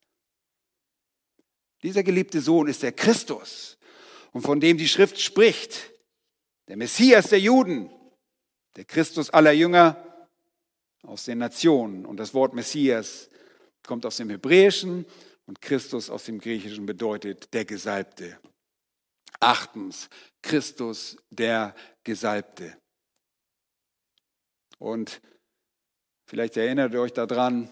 Dieser 1.83 2.03
geliebte 2.03 2.41
Sohn 2.41 2.69
ist 2.69 2.83
der 2.83 2.93
Christus 2.93 3.79
und 4.33 4.43
von 4.43 4.61
dem 4.61 4.79
die 4.79 4.89
Schrift 4.89 5.21
spricht, 5.21 5.91
der 6.69 6.77
Messias 6.77 7.29
der 7.29 7.41
Juden, 7.41 7.91
der 8.77 8.85
Christus 8.85 9.31
aller 9.31 9.53
Jünger 9.53 10.29
aus 11.03 11.25
den 11.25 11.39
Nationen. 11.39 12.07
Und 12.07 12.17
das 12.19 12.35
Wort 12.35 12.55
Messias 12.55 13.29
kommt 13.85 14.07
aus 14.07 14.17
dem 14.17 14.31
Hebräischen 14.31 15.07
und 15.47 15.61
Christus 15.61 16.09
aus 16.09 16.25
dem 16.25 16.39
Griechischen 16.39 16.87
bedeutet 16.87 17.53
der 17.53 17.65
Gesalbte. 17.65 18.39
Achtens, 19.41 20.09
Christus 20.41 21.17
der 21.31 21.75
Gesalbte. 22.05 22.77
Und 24.79 25.21
vielleicht 26.27 26.57
erinnert 26.57 26.93
ihr 26.93 27.01
euch 27.01 27.13
daran, 27.13 27.69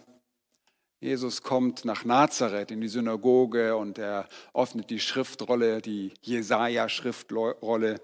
Jesus 1.02 1.42
kommt 1.42 1.86
nach 1.86 2.04
Nazareth 2.04 2.70
in 2.70 2.82
die 2.82 2.88
Synagoge 2.88 3.74
und 3.74 3.96
er 3.96 4.28
öffnet 4.52 4.90
die 4.90 5.00
Schriftrolle, 5.00 5.80
die 5.80 6.12
Jesaja-Schriftrolle, 6.20 8.02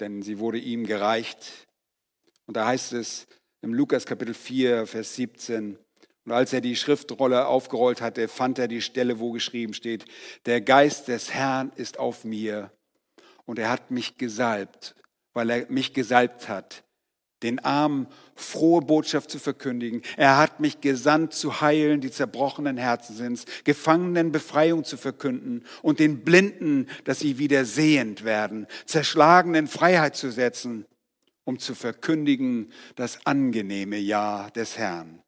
denn 0.00 0.22
sie 0.22 0.38
wurde 0.38 0.56
ihm 0.56 0.86
gereicht. 0.86 1.68
Und 2.46 2.56
da 2.56 2.66
heißt 2.66 2.94
es 2.94 3.26
im 3.60 3.74
Lukas 3.74 4.06
Kapitel 4.06 4.32
4, 4.32 4.86
Vers 4.86 5.16
17, 5.16 5.78
und 6.24 6.32
als 6.32 6.54
er 6.54 6.62
die 6.62 6.76
Schriftrolle 6.76 7.46
aufgerollt 7.46 8.00
hatte, 8.00 8.28
fand 8.28 8.58
er 8.58 8.68
die 8.68 8.80
Stelle, 8.80 9.18
wo 9.20 9.32
geschrieben 9.32 9.74
steht, 9.74 10.06
der 10.46 10.62
Geist 10.62 11.08
des 11.08 11.34
Herrn 11.34 11.70
ist 11.76 11.98
auf 11.98 12.24
mir 12.24 12.72
und 13.44 13.58
er 13.58 13.68
hat 13.68 13.90
mich 13.90 14.16
gesalbt, 14.16 14.94
weil 15.34 15.50
er 15.50 15.70
mich 15.70 15.92
gesalbt 15.92 16.48
hat, 16.48 16.83
den 17.44 17.60
Armen 17.60 18.08
frohe 18.34 18.82
Botschaft 18.82 19.30
zu 19.30 19.38
verkündigen. 19.38 20.02
Er 20.16 20.38
hat 20.38 20.58
mich 20.58 20.80
gesandt 20.80 21.34
zu 21.34 21.60
heilen, 21.60 22.00
die 22.00 22.10
zerbrochenen 22.10 22.76
Herzen 22.76 23.14
sind, 23.14 23.44
Gefangenen 23.64 24.32
Befreiung 24.32 24.82
zu 24.82 24.96
verkünden 24.96 25.64
und 25.82 26.00
den 26.00 26.24
Blinden, 26.24 26.88
dass 27.04 27.20
sie 27.20 27.38
wieder 27.38 27.64
sehend 27.64 28.24
werden, 28.24 28.66
Zerschlagenen 28.86 29.68
Freiheit 29.68 30.16
zu 30.16 30.32
setzen, 30.32 30.86
um 31.44 31.58
zu 31.58 31.74
verkündigen 31.74 32.72
das 32.96 33.24
angenehme 33.26 33.98
Ja 33.98 34.50
des 34.50 34.78
Herrn. 34.78 35.20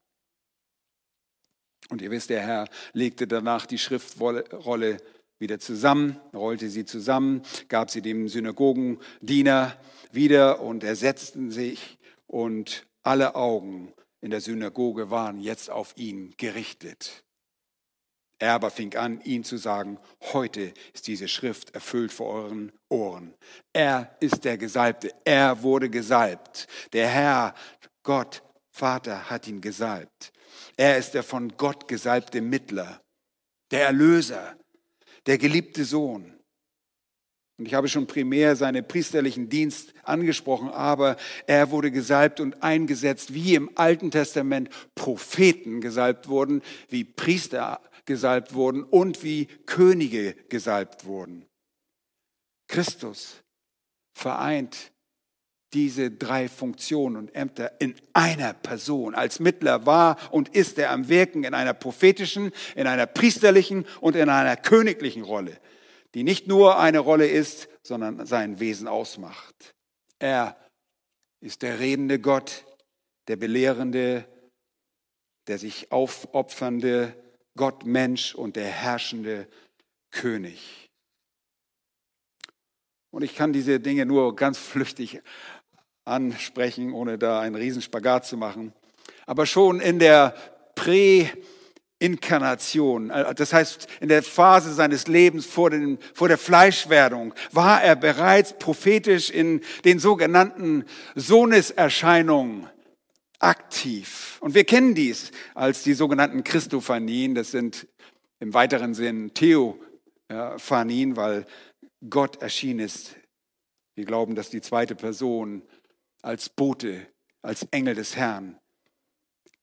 Und 1.89 2.03
ihr 2.03 2.11
wisst, 2.11 2.31
der 2.31 2.41
Herr 2.41 2.69
legte 2.93 3.29
danach 3.29 3.67
die 3.67 3.79
Schriftrolle 3.79 4.97
wieder 5.39 5.59
zusammen, 5.61 6.19
rollte 6.35 6.69
sie 6.69 6.85
zusammen, 6.85 7.43
gab 7.69 7.91
sie 7.91 8.03
dem 8.03 8.29
Synagogendiener 8.29 9.77
wieder 10.11 10.61
und 10.61 10.83
er 10.83 10.97
setzten 10.97 11.51
sich 11.51 11.96
und 12.27 12.87
alle 13.03 13.35
Augen 13.35 13.93
in 14.21 14.31
der 14.31 14.41
Synagoge 14.41 15.11
waren 15.11 15.41
jetzt 15.41 15.71
auf 15.71 15.97
ihn 15.97 16.35
gerichtet. 16.37 17.25
Er 18.39 18.53
aber 18.53 18.71
fing 18.71 18.95
an, 18.97 19.23
ihn 19.23 19.45
zu 19.45 19.57
sagen, 19.57 19.99
heute 20.33 20.75
ist 20.93 21.07
diese 21.07 21.27
Schrift 21.27 21.75
erfüllt 21.75 22.13
vor 22.13 22.27
euren 22.35 22.73
Ohren. 22.91 23.35
Er 23.73 24.15
ist 24.21 24.45
der 24.45 24.59
Gesalbte, 24.59 25.15
er 25.25 25.63
wurde 25.63 25.89
gesalbt. 25.89 26.67
Der 26.93 27.09
Herr, 27.09 27.55
Gott, 28.03 28.43
Vater 28.71 29.31
hat 29.31 29.49
ihn 29.49 29.63
gesalbt. 29.63 30.33
Er 30.77 30.99
ist 30.99 31.13
der 31.13 31.23
von 31.23 31.57
Gott 31.57 31.89
gesalbte 31.89 32.43
Mittler, 32.43 33.01
der 33.71 33.87
Erlöser, 33.87 34.59
der 35.25 35.39
geliebte 35.39 35.87
Sohn. 35.87 36.36
Und 37.59 37.67
ich 37.67 37.75
habe 37.75 37.89
schon 37.89 38.07
primär 38.07 38.55
seinen 38.55 38.87
priesterlichen 38.87 39.49
Dienst 39.49 39.95
angesprochen, 40.03 40.69
aber 40.69 41.17
er 41.47 41.71
wurde 41.71 41.91
gesalbt 41.91 42.39
und 42.41 42.63
eingesetzt, 42.63 43.33
wie 43.33 43.55
im 43.55 43.71
Alten 43.77 44.11
Testament 44.11 44.69
Propheten 44.95 45.81
gesalbt 45.81 46.29
wurden, 46.29 46.63
wie 46.89 47.05
Priester 47.05 47.81
gesalbt 48.05 48.55
wurden 48.55 48.83
und 48.85 49.23
wie 49.23 49.47
Könige 49.65 50.35
gesalbt 50.49 51.07
wurden. 51.07 51.47
Christus 52.69 53.43
vereint 54.13 54.93
diese 55.73 56.11
drei 56.11 56.49
Funktionen 56.49 57.17
und 57.17 57.35
Ämter 57.35 57.73
in 57.81 57.95
einer 58.13 58.53
Person. 58.53 59.15
Als 59.15 59.41
Mittler 59.41 59.85
war 59.85 60.17
und 60.31 60.51
ist 60.51 60.79
er 60.79 60.91
am 60.91 61.09
Wirken 61.09 61.45
in 61.45 61.55
einer 61.55 61.75
prophetischen, 61.75 62.53
in 62.77 62.87
einer 62.87 63.07
priesterlichen 63.07 63.87
und 64.01 64.15
in 64.15 64.29
einer 64.29 64.57
königlichen 64.57 65.23
Rolle, 65.23 65.59
die 66.17 66.25
nicht 66.25 66.49
nur 66.49 66.79
eine 66.79 66.99
Rolle 66.99 67.29
ist, 67.29 67.69
sondern 67.83 68.25
sein 68.25 68.59
Wesen 68.59 68.89
ausmacht. 68.89 69.75
Er 70.19 70.57
ist 71.41 71.61
der 71.61 71.79
redende 71.79 72.19
Gott, 72.19 72.65
der 73.29 73.37
belehrende, 73.37 74.27
der 75.47 75.59
sich 75.59 75.93
aufopfernde 75.93 77.15
Gott 77.55 77.85
Mensch 77.85 78.35
und 78.35 78.57
der 78.57 78.65
herrschende 78.65 79.47
König. 80.11 80.89
Und 83.11 83.21
ich 83.23 83.35
kann 83.35 83.53
diese 83.53 83.79
Dinge 83.79 84.07
nur 84.07 84.35
ganz 84.37 84.57
flüchtig 84.57 85.21
ansprechen, 86.07 86.95
ohne 86.95 87.19
da 87.19 87.41
einen 87.41 87.57
Riesenspagat 87.57 88.25
zu 88.25 88.39
machen. 88.39 88.73
Aber 89.27 89.45
schon 89.45 89.81
in 89.81 89.99
der 89.99 90.35
Präinkarnation, 90.77 91.56
äh, 91.99 93.35
das 93.35 93.53
heißt 93.53 93.89
in 94.01 94.09
der 94.09 94.23
Phase 94.23 94.73
seines 94.75 95.07
Lebens 95.07 95.47
vor, 95.47 95.71
den, 95.71 95.99
vor 96.15 96.29
der 96.29 96.39
Fleischwerdung, 96.39 97.35
war 97.53 97.83
er 97.83 97.97
bereits 97.97 98.59
prophetisch 98.59 99.31
in 99.31 99.61
den 99.85 99.99
sogenannten 99.99 100.85
Sohneserscheinungen 101.15 102.69
aktiv. 103.39 104.39
Und 104.41 104.55
wir 104.55 104.65
kennen 104.65 104.95
dies 104.95 105.31
als 105.55 105.83
die 105.83 105.95
sogenannten 105.95 106.45
Christophanien, 106.45 107.35
das 107.35 107.51
sind 107.51 107.87
im 108.41 108.53
weiteren 108.55 108.95
Sinn 108.95 109.33
Theophanien, 109.33 111.17
weil 111.17 111.47
Gott 112.09 112.43
erschienen 112.43 112.81
ist. 112.81 113.17
Wir 113.95 114.05
glauben, 114.05 114.35
dass 114.35 114.51
die 114.51 114.61
zweite 114.61 114.95
Person 114.95 115.63
als 116.21 116.51
Bote, 116.51 117.07
als 117.41 117.67
Engel 117.71 117.95
des 117.95 118.17
Herrn 118.17 118.59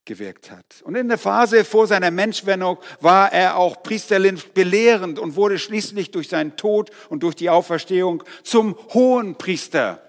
gewirkt 0.06 0.52
hat. 0.52 0.66
Und 0.84 0.96
in 0.96 1.08
der 1.08 1.18
Phase 1.18 1.64
vor 1.64 1.88
seiner 1.88 2.12
Menschwendung 2.12 2.78
war 3.00 3.32
er 3.32 3.58
auch 3.58 3.84
priesterlich 3.84 4.52
belehrend 4.54 5.20
und 5.20 5.36
wurde 5.36 5.60
schließlich 5.60 6.12
durch 6.12 6.30
seinen 6.30 6.56
Tod 6.58 6.92
und 7.10 7.24
durch 7.24 7.36
die 7.36 7.50
Auferstehung 7.50 8.24
zum 8.44 8.78
hohen 8.94 9.36
Priester, 9.36 10.02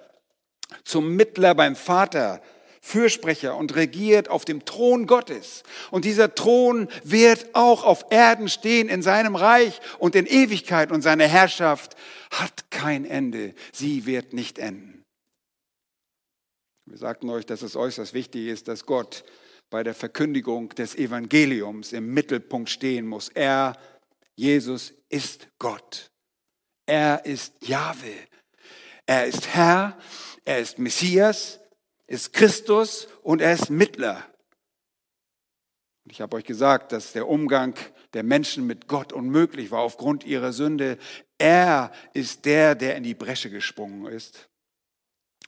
zum 0.85 1.15
Mittler 1.15 1.55
beim 1.55 1.77
Vater, 1.77 2.41
Fürsprecher 2.81 3.57
und 3.57 3.77
regiert 3.77 4.29
auf 4.29 4.45
dem 4.45 4.67
Thron 4.67 5.07
Gottes. 5.07 5.63
Und 5.91 6.05
dieser 6.05 6.35
Thron 6.35 6.89
wird 7.03 7.47
auch 7.55 7.83
auf 7.83 8.05
Erden 8.11 8.51
stehen 8.51 8.91
in 8.91 9.01
seinem 9.01 9.37
Reich 9.37 9.81
und 9.99 10.15
in 10.15 10.27
Ewigkeit 10.27 10.93
und 10.93 11.01
seine 11.01 11.27
Herrschaft 11.27 11.97
hat 12.31 12.71
kein 12.71 13.07
Ende. 13.07 13.55
Sie 13.73 14.05
wird 14.05 14.35
nicht 14.35 14.59
enden. 14.59 15.03
Wir 16.85 16.99
sagten 16.99 17.31
euch, 17.31 17.47
dass 17.47 17.63
es 17.63 17.75
äußerst 17.75 18.13
wichtig 18.13 18.49
ist, 18.49 18.69
dass 18.69 18.85
Gott 18.85 19.25
bei 19.71 19.83
der 19.83 19.95
Verkündigung 19.95 20.71
des 20.71 20.95
Evangeliums 20.95 21.93
im 21.93 22.13
Mittelpunkt 22.13 22.71
stehen 22.71 23.07
muss. 23.07 23.29
Er, 23.29 23.77
Jesus, 24.37 24.95
ist 25.09 25.49
Gott. 25.59 26.11
Er 26.87 27.25
ist 27.25 27.55
Jahwe. 27.67 28.13
Er 29.07 29.27
ist 29.27 29.49
Herr, 29.49 29.99
er 30.45 30.61
ist 30.61 30.79
Messias, 30.79 31.61
ist 32.07 32.33
Christus 32.33 33.09
und 33.23 33.41
er 33.41 33.53
ist 33.53 33.71
Mittler. 33.71 34.25
Und 36.05 36.13
ich 36.13 36.21
habe 36.21 36.37
euch 36.37 36.45
gesagt, 36.45 36.93
dass 36.93 37.13
der 37.13 37.29
Umgang 37.29 37.75
der 38.13 38.23
Menschen 38.23 38.67
mit 38.67 38.89
Gott 38.89 39.13
unmöglich 39.13 39.71
war 39.71 39.81
aufgrund 39.81 40.25
ihrer 40.25 40.53
Sünde. 40.53 40.99
Er 41.39 41.93
ist 42.13 42.45
der, 42.45 42.75
der 42.75 42.97
in 42.97 43.03
die 43.03 43.15
Bresche 43.15 43.51
gesprungen 43.51 44.07
ist. 44.07 44.49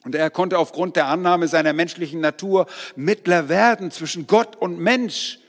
Und 0.06 0.14
er 0.14 0.30
konnte 0.30 0.60
aufgrund 0.60 0.94
der 0.94 1.08
Annahme 1.08 1.48
seiner 1.48 1.72
menschlichen 1.72 2.20
Natur 2.20 2.68
Mittler 2.94 3.48
werden 3.48 3.90
zwischen 3.90 4.28
Gott 4.28 4.54
und 4.54 4.78
Mensch. 4.78 5.40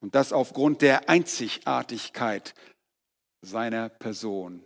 Und 0.00 0.14
das 0.14 0.30
aufgrund 0.30 0.82
der 0.82 1.08
Einzigartigkeit 1.08 2.52
seiner 3.40 3.88
Person. 3.88 4.62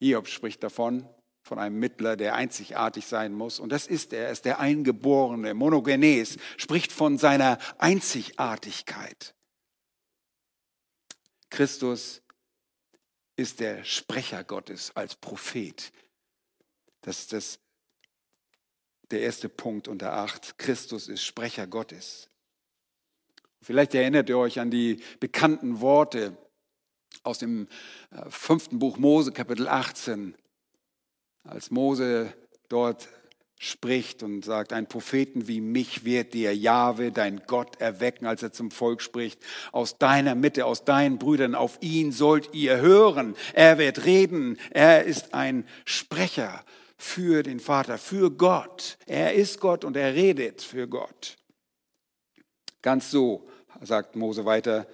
Hiob 0.00 0.26
spricht 0.26 0.64
davon, 0.64 1.08
von 1.44 1.60
einem 1.60 1.78
Mittler, 1.78 2.16
der 2.16 2.34
einzigartig 2.34 3.06
sein 3.06 3.32
muss. 3.32 3.60
Und 3.60 3.70
das 3.70 3.86
ist 3.86 4.12
er, 4.12 4.24
er 4.24 4.32
ist 4.32 4.44
der 4.44 4.58
Eingeborene. 4.58 5.54
Monogenes 5.54 6.36
spricht 6.56 6.90
von 6.90 7.16
seiner 7.16 7.58
Einzigartigkeit. 7.78 9.36
Christus 11.48 12.22
ist 13.36 13.60
der 13.60 13.84
Sprecher 13.84 14.42
Gottes 14.42 14.90
als 14.96 15.14
Prophet. 15.14 15.92
Das 17.02 17.20
ist 17.20 17.32
das 17.32 17.60
der 19.10 19.20
erste 19.20 19.48
Punkt 19.48 19.88
unter 19.88 20.12
acht. 20.14 20.58
Christus 20.58 21.08
ist 21.08 21.24
Sprecher 21.24 21.66
Gottes. 21.66 22.28
Vielleicht 23.60 23.94
erinnert 23.94 24.28
ihr 24.28 24.38
euch 24.38 24.60
an 24.60 24.70
die 24.70 25.02
bekannten 25.20 25.80
Worte 25.80 26.36
aus 27.22 27.38
dem 27.38 27.68
äh, 28.10 28.30
fünften 28.30 28.78
Buch 28.78 28.98
Mose, 28.98 29.32
Kapitel 29.32 29.68
18, 29.68 30.34
als 31.44 31.70
Mose 31.70 32.32
dort 32.68 33.08
spricht 33.58 34.22
und 34.22 34.44
sagt, 34.44 34.72
ein 34.72 34.86
Propheten 34.86 35.48
wie 35.48 35.60
mich 35.60 36.04
wird 36.04 36.32
dir 36.32 36.54
Jahwe, 36.54 37.10
dein 37.10 37.42
Gott, 37.46 37.80
erwecken, 37.80 38.26
als 38.26 38.42
er 38.42 38.52
zum 38.52 38.70
Volk 38.70 39.02
spricht, 39.02 39.40
aus 39.72 39.98
deiner 39.98 40.36
Mitte, 40.36 40.64
aus 40.64 40.84
deinen 40.84 41.18
Brüdern, 41.18 41.56
auf 41.56 41.78
ihn 41.80 42.12
sollt 42.12 42.54
ihr 42.54 42.80
hören. 42.80 43.34
Er 43.54 43.78
wird 43.78 44.04
reden, 44.04 44.58
er 44.70 45.04
ist 45.04 45.34
ein 45.34 45.66
Sprecher 45.84 46.64
für 46.98 47.42
den 47.42 47.60
Vater, 47.60 47.96
für 47.96 48.30
Gott. 48.30 48.98
Er 49.06 49.34
ist 49.34 49.60
Gott 49.60 49.84
und 49.84 49.96
er 49.96 50.14
redet 50.14 50.60
für 50.60 50.88
Gott. 50.88 51.36
Ganz 52.82 53.10
so, 53.10 53.48
sagt 53.80 54.16
Mose 54.16 54.44
weiter, 54.44 54.86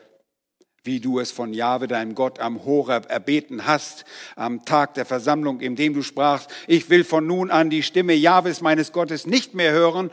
wie 0.84 1.00
du 1.00 1.18
es 1.18 1.32
von 1.32 1.54
Jahwe, 1.54 1.88
deinem 1.88 2.14
Gott, 2.14 2.38
am 2.38 2.64
Horeb 2.66 3.10
erbeten 3.10 3.66
hast, 3.66 4.04
am 4.36 4.66
Tag 4.66 4.94
der 4.94 5.06
Versammlung, 5.06 5.60
in 5.60 5.76
dem 5.76 5.94
du 5.94 6.02
sprachst, 6.02 6.50
ich 6.66 6.90
will 6.90 7.04
von 7.04 7.26
nun 7.26 7.50
an 7.50 7.70
die 7.70 7.82
Stimme 7.82 8.12
Jahwes 8.12 8.60
meines 8.60 8.92
Gottes 8.92 9.26
nicht 9.26 9.54
mehr 9.54 9.72
hören 9.72 10.10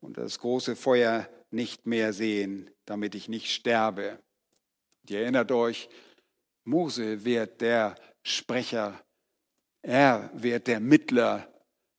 und 0.00 0.18
das 0.18 0.38
große 0.38 0.76
Feuer 0.76 1.26
nicht 1.50 1.86
mehr 1.86 2.12
sehen, 2.12 2.70
damit 2.84 3.14
ich 3.14 3.28
nicht 3.28 3.50
sterbe. 3.50 4.18
Ihr 5.08 5.20
erinnert 5.20 5.50
euch, 5.52 5.88
Mose 6.64 7.24
wird 7.24 7.62
der 7.62 7.96
Sprecher 8.22 9.00
er 9.82 10.30
wird 10.34 10.66
der 10.66 10.80
Mittler 10.80 11.48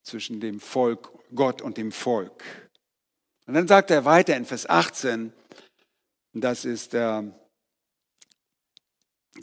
zwischen 0.04 0.39
dem 0.39 0.60
Volk, 0.60 1.10
Gott 1.34 1.62
und 1.62 1.78
dem 1.78 1.91
Volk. 1.91 2.44
Und 3.46 3.54
dann 3.54 3.67
sagt 3.67 3.91
er 3.91 4.06
weiter 4.06 4.36
in 4.36 4.46
Vers 4.46 4.70
18, 4.70 5.34
das 6.34 6.65
ist 6.65 6.94
der, 6.94 7.34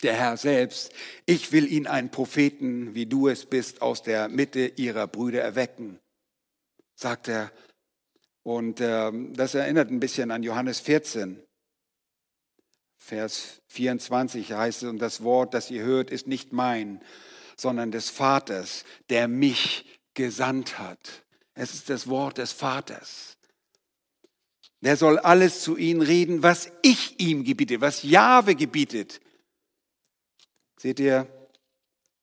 der 0.02 0.14
Herr 0.14 0.36
selbst, 0.36 0.92
ich 1.26 1.52
will 1.52 1.70
ihn 1.70 1.86
einen 1.86 2.10
Propheten, 2.10 2.94
wie 2.94 3.06
du 3.06 3.28
es 3.28 3.46
bist, 3.46 3.82
aus 3.82 4.02
der 4.02 4.28
Mitte 4.28 4.72
ihrer 4.76 5.06
Brüder 5.06 5.42
erwecken. 5.42 5.98
sagt 6.94 7.28
er. 7.28 7.52
Und 8.42 8.80
äh, 8.80 9.12
das 9.34 9.54
erinnert 9.54 9.90
ein 9.90 10.00
bisschen 10.00 10.30
an 10.30 10.42
Johannes 10.42 10.80
14. 10.80 11.42
Vers 12.98 13.60
24 13.68 14.52
heißt 14.52 14.82
es, 14.82 14.88
und 14.88 14.98
das 14.98 15.22
Wort, 15.22 15.54
das 15.54 15.70
ihr 15.70 15.82
hört, 15.82 16.10
ist 16.10 16.26
nicht 16.26 16.52
mein, 16.52 17.02
sondern 17.60 17.90
des 17.90 18.10
Vaters, 18.10 18.84
der 19.10 19.28
mich 19.28 19.84
gesandt 20.14 20.78
hat. 20.78 21.24
Es 21.54 21.74
ist 21.74 21.90
das 21.90 22.08
Wort 22.08 22.38
des 22.38 22.52
Vaters. 22.52 23.36
Der 24.80 24.96
soll 24.96 25.18
alles 25.18 25.62
zu 25.62 25.76
ihnen 25.76 26.02
reden, 26.02 26.42
was 26.42 26.70
ich 26.82 27.18
ihm 27.18 27.42
gebiete, 27.42 27.80
was 27.80 28.04
Jahwe 28.04 28.54
gebietet. 28.54 29.20
Seht 30.78 31.00
ihr? 31.00 31.26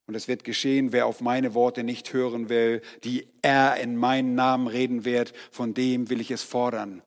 Und 0.08 0.16
es 0.16 0.28
wird 0.28 0.44
geschehen, 0.44 0.94
wer 0.94 1.08
auf 1.08 1.20
meine 1.20 1.54
Worte 1.54 1.84
nicht 1.84 2.14
hören 2.14 2.48
will, 2.48 2.82
die 3.04 3.28
er 3.42 3.78
in 3.78 3.98
meinen 3.98 4.36
Namen 4.36 4.68
reden 4.68 5.04
wird, 5.04 5.34
von 5.52 5.74
dem 5.74 6.10
will 6.10 6.22
ich 6.22 6.32
es 6.32 6.44
fordern. 6.44 7.04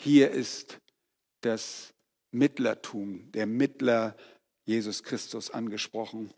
Hier 0.00 0.30
ist 0.30 0.78
das 1.40 1.94
Mittlertum, 2.30 3.32
der 3.32 3.46
Mittler 3.46 4.16
Jesus 4.66 5.02
Christus 5.02 5.50
angesprochen. 5.50 6.32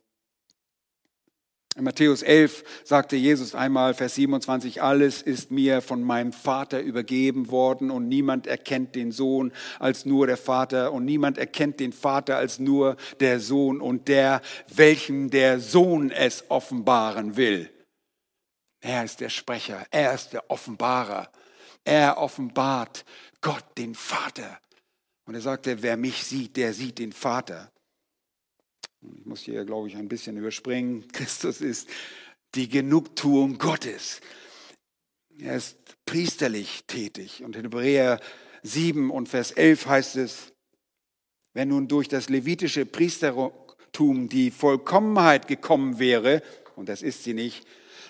In 1.80 1.84
Matthäus 1.84 2.20
11 2.20 2.62
sagte 2.84 3.16
Jesus 3.16 3.54
einmal, 3.54 3.94
Vers 3.94 4.16
27, 4.16 4.82
alles 4.82 5.22
ist 5.22 5.50
mir 5.50 5.80
von 5.80 6.02
meinem 6.02 6.34
Vater 6.34 6.82
übergeben 6.82 7.50
worden 7.50 7.90
und 7.90 8.06
niemand 8.06 8.46
erkennt 8.46 8.94
den 8.94 9.12
Sohn 9.12 9.50
als 9.78 10.04
nur 10.04 10.26
der 10.26 10.36
Vater 10.36 10.92
und 10.92 11.06
niemand 11.06 11.38
erkennt 11.38 11.80
den 11.80 11.94
Vater 11.94 12.36
als 12.36 12.58
nur 12.58 12.98
der 13.20 13.40
Sohn 13.40 13.80
und 13.80 14.08
der, 14.08 14.42
welchem 14.68 15.30
der 15.30 15.58
Sohn 15.58 16.10
es 16.10 16.50
offenbaren 16.50 17.38
will. 17.38 17.70
Er 18.82 19.02
ist 19.02 19.20
der 19.20 19.30
Sprecher, 19.30 19.86
er 19.90 20.12
ist 20.12 20.34
der 20.34 20.50
Offenbarer. 20.50 21.30
Er 21.84 22.18
offenbart 22.18 23.06
Gott, 23.40 23.64
den 23.78 23.94
Vater. 23.94 24.60
Und 25.24 25.34
er 25.34 25.40
sagte, 25.40 25.82
wer 25.82 25.96
mich 25.96 26.24
sieht, 26.24 26.58
der 26.58 26.74
sieht 26.74 26.98
den 26.98 27.14
Vater. 27.14 27.72
Ich 29.02 29.24
muss 29.24 29.40
hier, 29.40 29.64
glaube 29.64 29.88
ich, 29.88 29.96
ein 29.96 30.08
bisschen 30.08 30.36
überspringen. 30.36 31.08
Christus 31.12 31.60
ist 31.60 31.88
die 32.54 32.68
Genugtuung 32.68 33.58
Gottes. 33.58 34.20
Er 35.38 35.56
ist 35.56 35.78
priesterlich 36.04 36.84
tätig. 36.86 37.42
Und 37.42 37.56
in 37.56 37.62
Hebräer 37.62 38.20
7 38.62 39.10
und 39.10 39.28
Vers 39.28 39.52
11 39.52 39.86
heißt 39.86 40.16
es, 40.16 40.52
wenn 41.54 41.68
nun 41.68 41.88
durch 41.88 42.08
das 42.08 42.28
levitische 42.28 42.84
Priestertum 42.84 44.28
die 44.28 44.50
Vollkommenheit 44.50 45.48
gekommen 45.48 45.98
wäre, 45.98 46.42
und 46.76 46.88
das 46.88 47.02
ist 47.02 47.24
sie 47.24 47.34
nicht, 47.34 47.66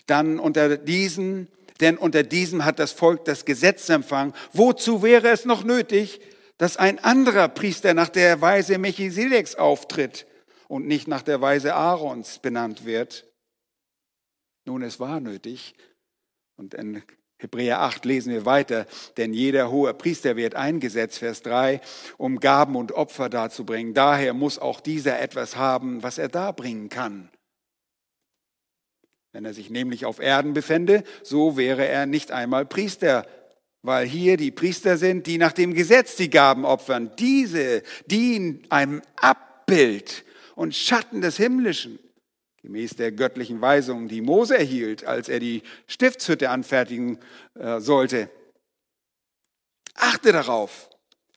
dann 0.06 0.40
unter 0.40 0.76
diesen, 0.76 1.48
denn 1.80 1.96
unter 1.96 2.24
diesem 2.24 2.64
hat 2.64 2.78
das 2.78 2.92
Volk 2.92 3.24
das 3.24 3.44
Gesetz 3.44 3.88
empfangen. 3.88 4.34
Wozu 4.52 5.02
wäre 5.02 5.28
es 5.28 5.44
noch 5.44 5.62
nötig, 5.62 6.20
dass 6.58 6.76
ein 6.76 6.98
anderer 6.98 7.48
Priester 7.48 7.94
nach 7.94 8.08
der 8.08 8.40
Weise 8.40 8.76
Melchisedeks 8.78 9.54
auftritt? 9.54 10.26
Und 10.70 10.86
nicht 10.86 11.08
nach 11.08 11.22
der 11.22 11.40
Weise 11.40 11.74
Aarons 11.74 12.38
benannt 12.38 12.84
wird. 12.84 13.26
Nun, 14.64 14.82
es 14.82 15.00
war 15.00 15.18
nötig. 15.18 15.74
Und 16.56 16.74
in 16.74 17.02
Hebräer 17.38 17.80
8 17.80 18.04
lesen 18.04 18.32
wir 18.32 18.46
weiter, 18.46 18.86
denn 19.16 19.34
jeder 19.34 19.72
hohe 19.72 19.92
Priester 19.94 20.36
wird 20.36 20.54
eingesetzt, 20.54 21.18
Vers 21.18 21.42
3, 21.42 21.80
um 22.18 22.38
Gaben 22.38 22.76
und 22.76 22.92
Opfer 22.92 23.28
darzubringen. 23.28 23.94
Daher 23.94 24.32
muss 24.32 24.60
auch 24.60 24.80
dieser 24.80 25.18
etwas 25.18 25.56
haben, 25.56 26.04
was 26.04 26.18
er 26.18 26.28
darbringen 26.28 26.88
kann. 26.88 27.30
Wenn 29.32 29.44
er 29.44 29.54
sich 29.54 29.70
nämlich 29.70 30.04
auf 30.04 30.20
Erden 30.20 30.52
befände, 30.52 31.02
so 31.24 31.56
wäre 31.56 31.88
er 31.88 32.06
nicht 32.06 32.30
einmal 32.30 32.64
Priester, 32.64 33.26
weil 33.82 34.06
hier 34.06 34.36
die 34.36 34.52
Priester 34.52 34.98
sind, 34.98 35.26
die 35.26 35.38
nach 35.38 35.52
dem 35.52 35.74
Gesetz 35.74 36.14
die 36.14 36.30
Gaben 36.30 36.64
opfern. 36.64 37.10
Diese 37.18 37.82
dienen 38.06 38.64
einem 38.70 39.02
Abbild 39.16 40.24
und 40.60 40.74
Schatten 40.74 41.22
des 41.22 41.38
Himmlischen, 41.38 41.98
gemäß 42.60 42.90
der 42.90 43.12
göttlichen 43.12 43.62
Weisung, 43.62 44.08
die 44.08 44.20
Mose 44.20 44.58
erhielt, 44.58 45.06
als 45.06 45.30
er 45.30 45.40
die 45.40 45.62
Stiftshütte 45.86 46.50
anfertigen 46.50 47.18
äh, 47.54 47.80
sollte. 47.80 48.28
Achte 49.94 50.32
darauf, 50.32 50.90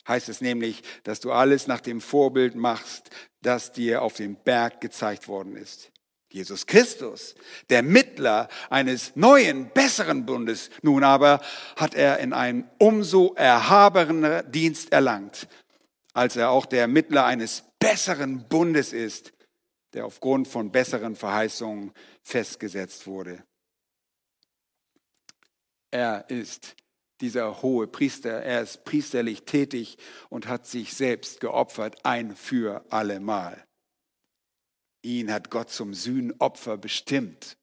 heißt 0.09 0.27
es 0.27 0.41
nämlich, 0.41 0.83
dass 1.05 1.21
du 1.21 1.31
alles 1.31 1.67
nach 1.67 1.79
dem 1.79 2.01
Vorbild 2.01 2.55
machst, 2.55 3.12
das 3.41 3.71
dir 3.71 4.01
auf 4.01 4.15
dem 4.15 4.36
Berg 4.36 4.81
gezeigt 4.81 5.29
worden 5.29 5.55
ist. 5.55 5.89
Jesus 6.29 6.65
Christus, 6.65 7.36
der 7.69 7.81
Mittler 7.81 8.49
eines 8.69 9.15
neuen, 9.15 9.69
besseren 9.69 10.25
Bundes. 10.25 10.69
Nun 10.81 11.05
aber 11.05 11.39
hat 11.77 11.95
er 11.95 12.19
in 12.19 12.33
einem 12.33 12.65
umso 12.77 13.36
erhaberner 13.36 14.43
Dienst 14.43 14.91
erlangt, 14.91 15.47
als 16.13 16.36
er 16.36 16.49
auch 16.49 16.65
der 16.65 16.89
Mittler 16.89 17.23
eines 17.23 17.63
besseren 17.84 18.48
Bundes 18.48 18.93
ist, 18.93 19.34
der 19.91 20.06
aufgrund 20.06 20.48
von 20.48 20.72
besseren 20.72 21.17
Verheißungen 21.17 21.91
festgesetzt 22.22 23.08
wurde. 23.08 23.43
Er 25.91 26.30
ist 26.30 26.78
dieser 27.19 27.62
hohe 27.62 27.88
Priester, 27.88 28.41
er 28.41 28.62
ist 28.62 28.86
priesterlich 28.86 29.43
tätig 29.43 29.98
und 30.30 30.48
hat 30.48 30.65
sich 30.65 30.93
selbst 30.93 31.41
geopfert, 31.41 32.06
ein 32.06 32.38
für 32.38 32.86
allemal. 32.89 33.62
Ihn 35.02 35.30
hat 35.30 35.50
Gott 35.50 35.69
zum 35.69 35.93
Sühnopfer 35.93 36.78
bestimmt. 36.78 37.58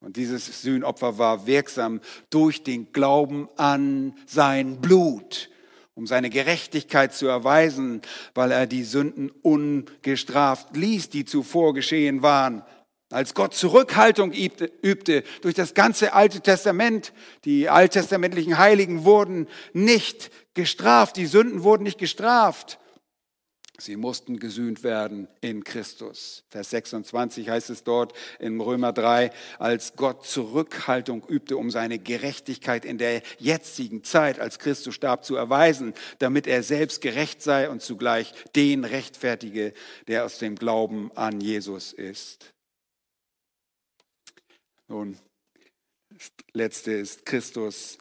Und 0.00 0.16
dieses 0.16 0.62
Sühnopfer 0.62 1.16
war 1.16 1.46
wirksam 1.46 2.00
durch 2.28 2.64
den 2.64 2.90
Glauben 2.90 3.48
an 3.56 4.18
sein 4.26 4.80
Blut 4.80 5.48
um 5.94 6.06
seine 6.06 6.28
Gerechtigkeit 6.28 7.14
zu 7.14 7.26
erweisen, 7.26 8.02
weil 8.34 8.50
er 8.50 8.66
die 8.66 8.82
Sünden 8.82 9.30
ungestraft 9.42 10.76
ließ, 10.76 11.08
die 11.08 11.24
zuvor 11.24 11.72
geschehen 11.72 12.22
waren. 12.22 12.62
Als 13.10 13.34
Gott 13.34 13.54
Zurückhaltung 13.54 14.32
übte 14.32 15.22
durch 15.42 15.54
das 15.54 15.74
ganze 15.74 16.14
Alte 16.14 16.40
Testament, 16.40 17.12
die 17.44 17.68
alttestamentlichen 17.68 18.58
Heiligen 18.58 19.04
wurden 19.04 19.46
nicht 19.72 20.32
gestraft, 20.54 21.16
die 21.16 21.26
Sünden 21.26 21.62
wurden 21.62 21.84
nicht 21.84 21.98
gestraft. 21.98 22.80
Sie 23.78 23.96
mussten 23.96 24.38
gesühnt 24.38 24.84
werden 24.84 25.26
in 25.40 25.64
Christus. 25.64 26.44
Vers 26.48 26.70
26 26.70 27.48
heißt 27.48 27.70
es 27.70 27.82
dort 27.82 28.12
in 28.38 28.60
Römer 28.60 28.92
3, 28.92 29.32
als 29.58 29.96
Gott 29.96 30.24
Zurückhaltung 30.24 31.26
übte, 31.26 31.56
um 31.56 31.72
seine 31.72 31.98
Gerechtigkeit 31.98 32.84
in 32.84 32.98
der 32.98 33.22
jetzigen 33.38 34.04
Zeit, 34.04 34.38
als 34.38 34.60
Christus 34.60 34.94
starb, 34.94 35.24
zu 35.24 35.34
erweisen, 35.34 35.92
damit 36.20 36.46
er 36.46 36.62
selbst 36.62 37.00
gerecht 37.00 37.42
sei 37.42 37.68
und 37.68 37.82
zugleich 37.82 38.32
den 38.54 38.84
rechtfertige, 38.84 39.74
der 40.06 40.24
aus 40.24 40.38
dem 40.38 40.54
Glauben 40.54 41.10
an 41.16 41.40
Jesus 41.40 41.92
ist. 41.92 42.54
Nun, 44.86 45.18
das 46.10 46.30
letzte 46.52 46.92
ist, 46.92 47.26
Christus 47.26 47.98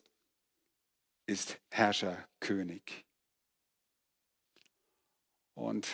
ist 1.26 1.58
Herrscher, 1.72 2.28
König. 2.40 3.03
Und 5.56 5.88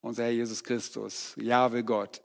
unser 0.00 0.24
Herr 0.24 0.32
Jesus 0.32 0.62
Christus, 0.62 1.34
Jahwe 1.36 1.84
Gott, 1.84 2.22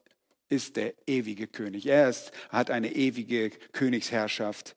ist 0.49 0.75
der 0.75 0.93
ewige 1.07 1.47
König. 1.47 1.87
Er 1.87 2.09
ist, 2.09 2.31
hat 2.49 2.69
eine 2.69 2.93
ewige 2.93 3.49
Königsherrschaft. 3.49 4.75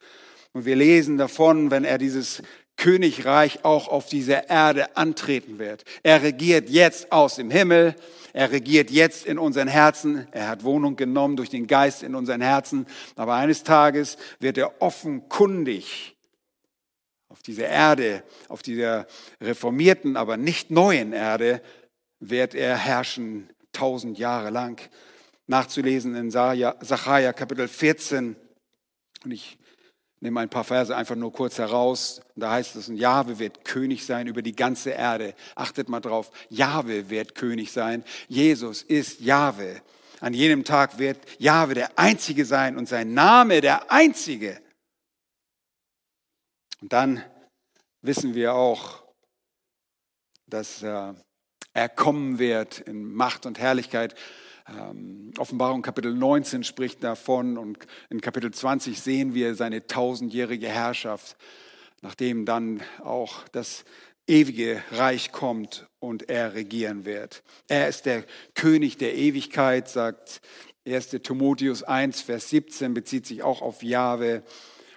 Und 0.52 0.64
wir 0.64 0.76
lesen 0.76 1.18
davon, 1.18 1.70
wenn 1.70 1.84
er 1.84 1.98
dieses 1.98 2.42
Königreich 2.76 3.64
auch 3.64 3.88
auf 3.88 4.08
dieser 4.08 4.48
Erde 4.48 4.96
antreten 4.96 5.58
wird. 5.58 5.84
Er 6.02 6.22
regiert 6.22 6.70
jetzt 6.70 7.12
aus 7.12 7.36
dem 7.36 7.50
Himmel. 7.50 7.94
Er 8.32 8.50
regiert 8.50 8.90
jetzt 8.90 9.26
in 9.26 9.38
unseren 9.38 9.68
Herzen. 9.68 10.26
Er 10.32 10.48
hat 10.48 10.64
Wohnung 10.64 10.96
genommen 10.96 11.36
durch 11.36 11.50
den 11.50 11.66
Geist 11.66 12.02
in 12.02 12.14
unseren 12.14 12.40
Herzen. 12.40 12.86
Aber 13.16 13.34
eines 13.34 13.62
Tages 13.62 14.16
wird 14.40 14.58
er 14.58 14.82
offenkundig 14.82 16.13
dieser 17.46 17.68
Erde, 17.68 18.22
auf 18.48 18.62
dieser 18.62 19.06
reformierten, 19.40 20.16
aber 20.16 20.36
nicht 20.36 20.70
neuen 20.70 21.12
Erde, 21.12 21.62
wird 22.20 22.54
er 22.54 22.76
herrschen 22.76 23.50
tausend 23.72 24.18
Jahre 24.18 24.50
lang. 24.50 24.80
Nachzulesen 25.46 26.14
in 26.14 26.30
Sacharja 26.30 27.32
Kapitel 27.32 27.68
14. 27.68 28.36
Und 29.24 29.30
ich 29.30 29.58
nehme 30.20 30.40
ein 30.40 30.48
paar 30.48 30.64
Verse 30.64 30.96
einfach 30.96 31.16
nur 31.16 31.32
kurz 31.32 31.58
heraus. 31.58 32.22
Da 32.34 32.52
heißt 32.52 32.76
es, 32.76 32.88
Jahwe 32.88 33.38
wird 33.38 33.64
König 33.64 34.06
sein 34.06 34.26
über 34.26 34.40
die 34.40 34.56
ganze 34.56 34.90
Erde. 34.90 35.34
Achtet 35.54 35.90
mal 35.90 36.00
drauf, 36.00 36.30
Jahwe 36.48 37.10
wird 37.10 37.34
König 37.34 37.72
sein. 37.72 38.04
Jesus 38.28 38.82
ist 38.82 39.20
Jahwe. 39.20 39.82
An 40.20 40.32
jenem 40.32 40.64
Tag 40.64 40.98
wird 40.98 41.18
Jahwe 41.38 41.74
der 41.74 41.98
Einzige 41.98 42.46
sein 42.46 42.78
und 42.78 42.88
sein 42.88 43.12
Name 43.12 43.60
der 43.60 43.92
Einzige. 43.92 44.58
Und 46.80 46.92
dann 46.94 47.22
wissen 48.04 48.34
wir 48.34 48.54
auch, 48.54 49.02
dass 50.46 50.82
äh, 50.82 51.14
er 51.72 51.88
kommen 51.88 52.38
wird 52.38 52.80
in 52.80 53.12
Macht 53.14 53.46
und 53.46 53.58
Herrlichkeit. 53.58 54.14
Ähm, 54.68 55.32
Offenbarung 55.38 55.82
Kapitel 55.82 56.14
19 56.14 56.64
spricht 56.64 57.02
davon 57.02 57.56
und 57.56 57.78
in 58.10 58.20
Kapitel 58.20 58.52
20 58.52 59.00
sehen 59.00 59.34
wir 59.34 59.54
seine 59.54 59.86
tausendjährige 59.86 60.68
Herrschaft, 60.68 61.36
nachdem 62.02 62.44
dann 62.44 62.82
auch 63.02 63.48
das 63.48 63.84
ewige 64.26 64.82
Reich 64.90 65.32
kommt 65.32 65.88
und 65.98 66.28
er 66.28 66.54
regieren 66.54 67.06
wird. 67.06 67.42
Er 67.68 67.88
ist 67.88 68.04
der 68.04 68.24
König 68.54 68.98
der 68.98 69.14
Ewigkeit, 69.14 69.88
sagt 69.88 70.42
1. 70.86 71.08
Timotheus 71.22 71.82
1, 71.82 72.20
Vers 72.20 72.50
17, 72.50 72.92
bezieht 72.92 73.26
sich 73.26 73.42
auch 73.42 73.62
auf 73.62 73.82
Jahwe. 73.82 74.42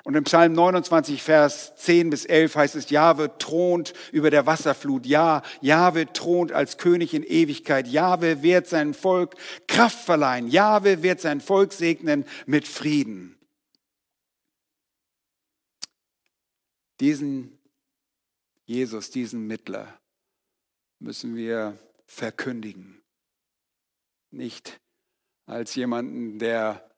Und 0.07 0.15
im 0.15 0.23
Psalm 0.23 0.53
29, 0.53 1.21
Vers 1.21 1.75
10 1.75 2.11
bis 2.11 2.23
11 2.23 2.55
heißt 2.55 2.75
es, 2.75 2.89
Jahwe 2.89 3.37
thront 3.39 3.91
über 4.13 4.31
der 4.31 4.45
Wasserflut. 4.45 5.05
Ja, 5.05 5.41
Jahwe 5.59 6.05
thront 6.13 6.53
als 6.53 6.77
König 6.77 7.13
in 7.13 7.23
Ewigkeit. 7.23 7.89
Jahwe 7.89 8.41
wird 8.41 8.67
sein 8.67 8.93
Volk 8.93 9.35
Kraft 9.67 9.99
verleihen. 9.99 10.47
Jahwe 10.47 11.03
wird 11.03 11.19
sein 11.19 11.41
Volk 11.41 11.73
segnen 11.73 12.23
mit 12.45 12.69
Frieden. 12.69 13.37
Diesen 17.01 17.59
Jesus, 18.63 19.11
diesen 19.11 19.45
Mittler, 19.45 19.99
müssen 20.99 21.35
wir 21.35 21.77
verkündigen. 22.05 23.01
Nicht 24.31 24.79
als 25.47 25.75
jemanden, 25.75 26.39
der 26.39 26.89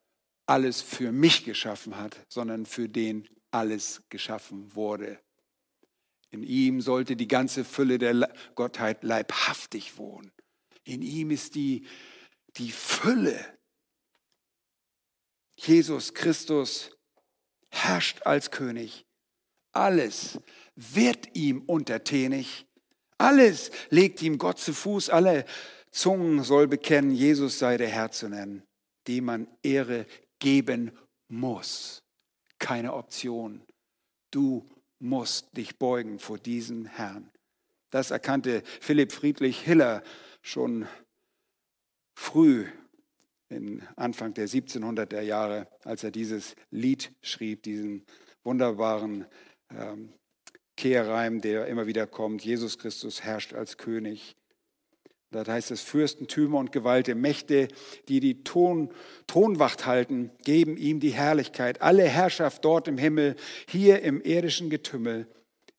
alles 0.50 0.82
für 0.82 1.12
mich 1.12 1.46
geschaffen 1.46 1.98
hat, 1.98 2.26
sondern 2.28 2.66
für 2.66 2.90
den 2.90 3.30
alles 3.52 4.02
geschaffen 4.10 4.76
wurde. 4.76 5.20
In 6.32 6.42
ihm 6.42 6.82
sollte 6.82 7.16
die 7.16 7.28
ganze 7.28 7.64
Fülle 7.64 8.00
der 8.00 8.34
Gottheit 8.56 9.04
leibhaftig 9.04 9.98
wohnen. 9.98 10.32
In 10.84 11.04
ihm 11.04 11.30
ist 11.30 11.54
die, 11.54 11.86
die 12.58 12.72
Fülle. 12.72 13.40
Jesus 15.56 16.16
Christus 16.16 16.98
herrscht 17.70 18.24
als 18.24 18.50
König. 18.50 19.06
Alles 19.72 20.40
wird 20.76 21.36
ihm 21.36 21.62
untertänig. 21.62 22.66
Alles 23.20 23.70
legt 23.92 24.22
ihm 24.24 24.40
Gott 24.40 24.58
zu 24.58 24.74
Fuß. 24.74 25.12
Alle 25.12 25.46
Zungen 25.92 26.44
soll 26.44 26.68
bekennen, 26.68 27.12
Jesus 27.12 27.60
sei 27.60 27.78
der 27.78 27.90
Herr 27.90 28.10
zu 28.10 28.30
nennen, 28.30 28.64
dem 29.08 29.26
man 29.26 29.48
Ehre 29.62 30.08
geben 30.40 30.92
muss. 31.28 32.04
Keine 32.58 32.94
Option. 32.94 33.62
Du 34.32 34.70
musst 35.00 35.56
dich 35.56 35.78
beugen 35.78 36.20
vor 36.20 36.38
diesem 36.38 36.86
Herrn. 36.86 37.32
Das 37.90 38.12
erkannte 38.12 38.64
Philipp 38.82 39.12
Friedrich 39.12 39.62
Hiller 39.62 40.04
schon 40.42 40.88
früh, 42.14 42.68
in 43.50 43.82
Anfang 43.96 44.34
der 44.36 44.48
1700er 44.48 45.22
Jahre, 45.22 45.68
als 45.84 46.04
er 46.04 46.12
dieses 46.12 46.56
Lied 46.70 47.12
schrieb, 47.22 47.64
diesen 47.64 48.06
wunderbaren 48.44 49.26
ähm, 49.72 50.14
Kehrreim, 50.78 51.42
der 51.42 51.66
immer 51.68 51.88
wieder 51.88 52.06
kommt. 52.06 52.44
Jesus 52.46 52.78
Christus 52.78 53.24
herrscht 53.24 53.54
als 53.54 53.78
König. 53.78 54.36
Da 55.32 55.46
heißt 55.46 55.70
es, 55.72 55.82
Fürstentümer 55.82 56.58
und 56.58 56.72
Gewalte, 56.72 57.14
Mächte, 57.14 57.68
die 58.08 58.20
die 58.20 58.44
Ton, 58.44 58.92
Thronwacht 59.28 59.86
halten, 59.86 60.32
geben 60.44 60.76
ihm 60.76 61.00
die 61.00 61.12
Herrlichkeit. 61.12 61.82
Alle 61.82 62.04
Herrschaft 62.04 62.66
dort 62.66 62.88
im 62.88 62.98
Himmel, 62.98 63.36
hier 63.68 64.02
im 64.02 64.22
irdischen 64.22 64.72
Getümmel, 64.72 65.28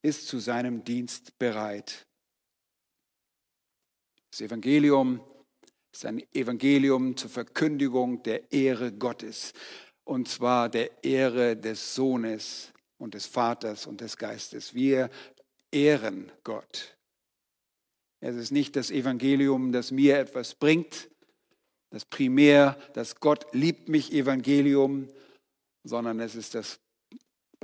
ist 0.03 0.29
zu 0.29 0.39
seinem 0.39 0.85
Dienst 0.85 1.39
bereit. 1.39 2.07
Das 4.31 4.41
Evangelium 4.41 5.21
ist 5.93 6.07
ein 6.07 6.23
Evangelium 6.33 7.17
zur 7.17 7.31
Verkündigung 7.31 8.23
der 8.23 8.53
Ehre 8.53 8.93
Gottes, 8.93 9.53
und 10.05 10.29
zwar 10.29 10.69
der 10.69 11.03
Ehre 11.03 11.57
des 11.57 11.97
Sohnes 11.97 12.73
und 12.99 13.15
des 13.15 13.27
Vaters 13.27 13.87
und 13.87 14.01
des 14.01 14.17
Geistes. 14.17 14.75
Wir 14.75 15.11
ehren 15.73 16.31
Gott. 16.45 16.97
Es 18.21 18.37
ist 18.37 18.51
nicht 18.51 18.77
das 18.77 18.91
Evangelium, 18.91 19.73
das 19.73 19.91
mir 19.91 20.19
etwas 20.19 20.55
bringt, 20.55 21.09
das 21.91 22.05
primär, 22.05 22.79
das 22.93 23.17
Gott 23.17 23.47
liebt 23.53 23.89
mich 23.89 24.13
Evangelium, 24.13 25.09
sondern 25.83 26.21
es 26.21 26.35
ist 26.35 26.55
das 26.55 26.79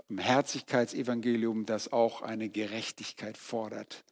Barmherzigkeitsevangelium, 0.08 1.66
das 1.66 1.92
auch 1.92 2.22
eine 2.22 2.48
Gerechtigkeit 2.48 3.36
fordert. 3.36 4.04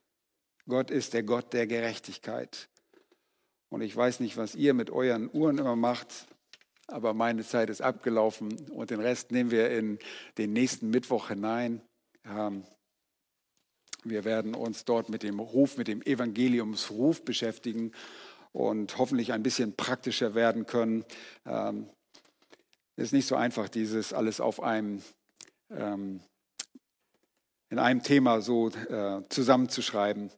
Gott 0.67 0.89
ist 0.89 1.13
der 1.13 1.23
Gott 1.23 1.53
der 1.53 1.67
Gerechtigkeit. 1.67 2.69
Und 3.69 3.81
ich 3.81 3.95
weiß 3.95 4.19
nicht, 4.19 4.37
was 4.37 4.55
ihr 4.55 4.73
mit 4.73 4.89
euren 4.89 5.29
Uhren 5.33 5.57
immer 5.57 5.75
macht, 5.75 6.27
aber 6.87 7.13
meine 7.13 7.43
Zeit 7.43 7.69
ist 7.69 7.81
abgelaufen 7.81 8.69
und 8.69 8.89
den 8.91 8.99
Rest 8.99 9.31
nehmen 9.31 9.51
wir 9.51 9.69
in 9.71 9.99
den 10.37 10.53
nächsten 10.53 10.89
Mittwoch 10.89 11.29
hinein. 11.29 11.81
Wir 14.05 14.23
werden 14.23 14.53
uns 14.53 14.85
dort 14.85 15.09
mit 15.09 15.23
dem 15.23 15.39
Ruf, 15.39 15.77
mit 15.77 15.87
dem 15.87 16.01
Evangeliumsruf 16.03 17.25
beschäftigen 17.25 17.91
und 18.51 18.99
hoffentlich 18.99 19.33
ein 19.33 19.41
bisschen 19.41 19.75
praktischer 19.75 20.35
werden 20.35 20.67
können. 20.67 21.03
Ähm, 21.45 21.89
ist 22.97 23.13
nicht 23.13 23.25
so 23.27 23.35
einfach, 23.35 23.67
dieses 23.67 24.13
alles 24.13 24.39
auf 24.39 24.61
einem, 24.61 25.01
ähm, 25.71 26.21
in 27.69 27.79
einem 27.79 28.03
Thema 28.03 28.41
so 28.41 28.69
äh, 28.69 29.21
zusammenzuschreiben. 29.29 30.29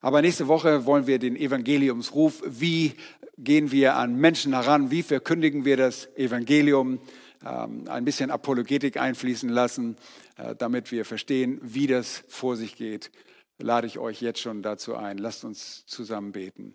Aber 0.00 0.22
nächste 0.22 0.46
Woche 0.46 0.86
wollen 0.86 1.08
wir 1.08 1.18
den 1.18 1.34
Evangeliumsruf, 1.34 2.42
wie 2.46 2.94
gehen 3.36 3.72
wir 3.72 3.96
an 3.96 4.14
Menschen 4.14 4.54
heran, 4.54 4.92
wie 4.92 5.02
verkündigen 5.02 5.64
wir 5.64 5.76
das 5.76 6.06
Evangelium, 6.16 7.00
ein 7.46 8.04
bisschen 8.04 8.30
Apologetik 8.30 8.98
einfließen 8.98 9.48
lassen, 9.48 9.96
äh, 10.36 10.54
damit 10.54 10.92
wir 10.92 11.04
verstehen, 11.04 11.58
wie 11.62 11.86
das 11.86 12.24
vor 12.28 12.56
sich 12.56 12.76
geht. 12.76 13.10
Lade 13.58 13.86
ich 13.86 13.98
euch 13.98 14.20
jetzt 14.20 14.40
schon 14.40 14.62
dazu 14.62 14.94
ein. 14.94 15.18
Lasst 15.18 15.44
uns 15.44 15.86
zusammen 15.86 16.32
beten. 16.32 16.74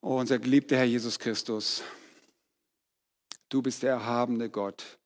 Oh, 0.00 0.18
unser 0.18 0.38
geliebter 0.38 0.76
Herr 0.76 0.84
Jesus 0.84 1.18
Christus, 1.18 1.82
du 3.48 3.62
bist 3.62 3.82
der 3.82 3.92
erhabene 3.92 4.48
Gott. 4.48 4.98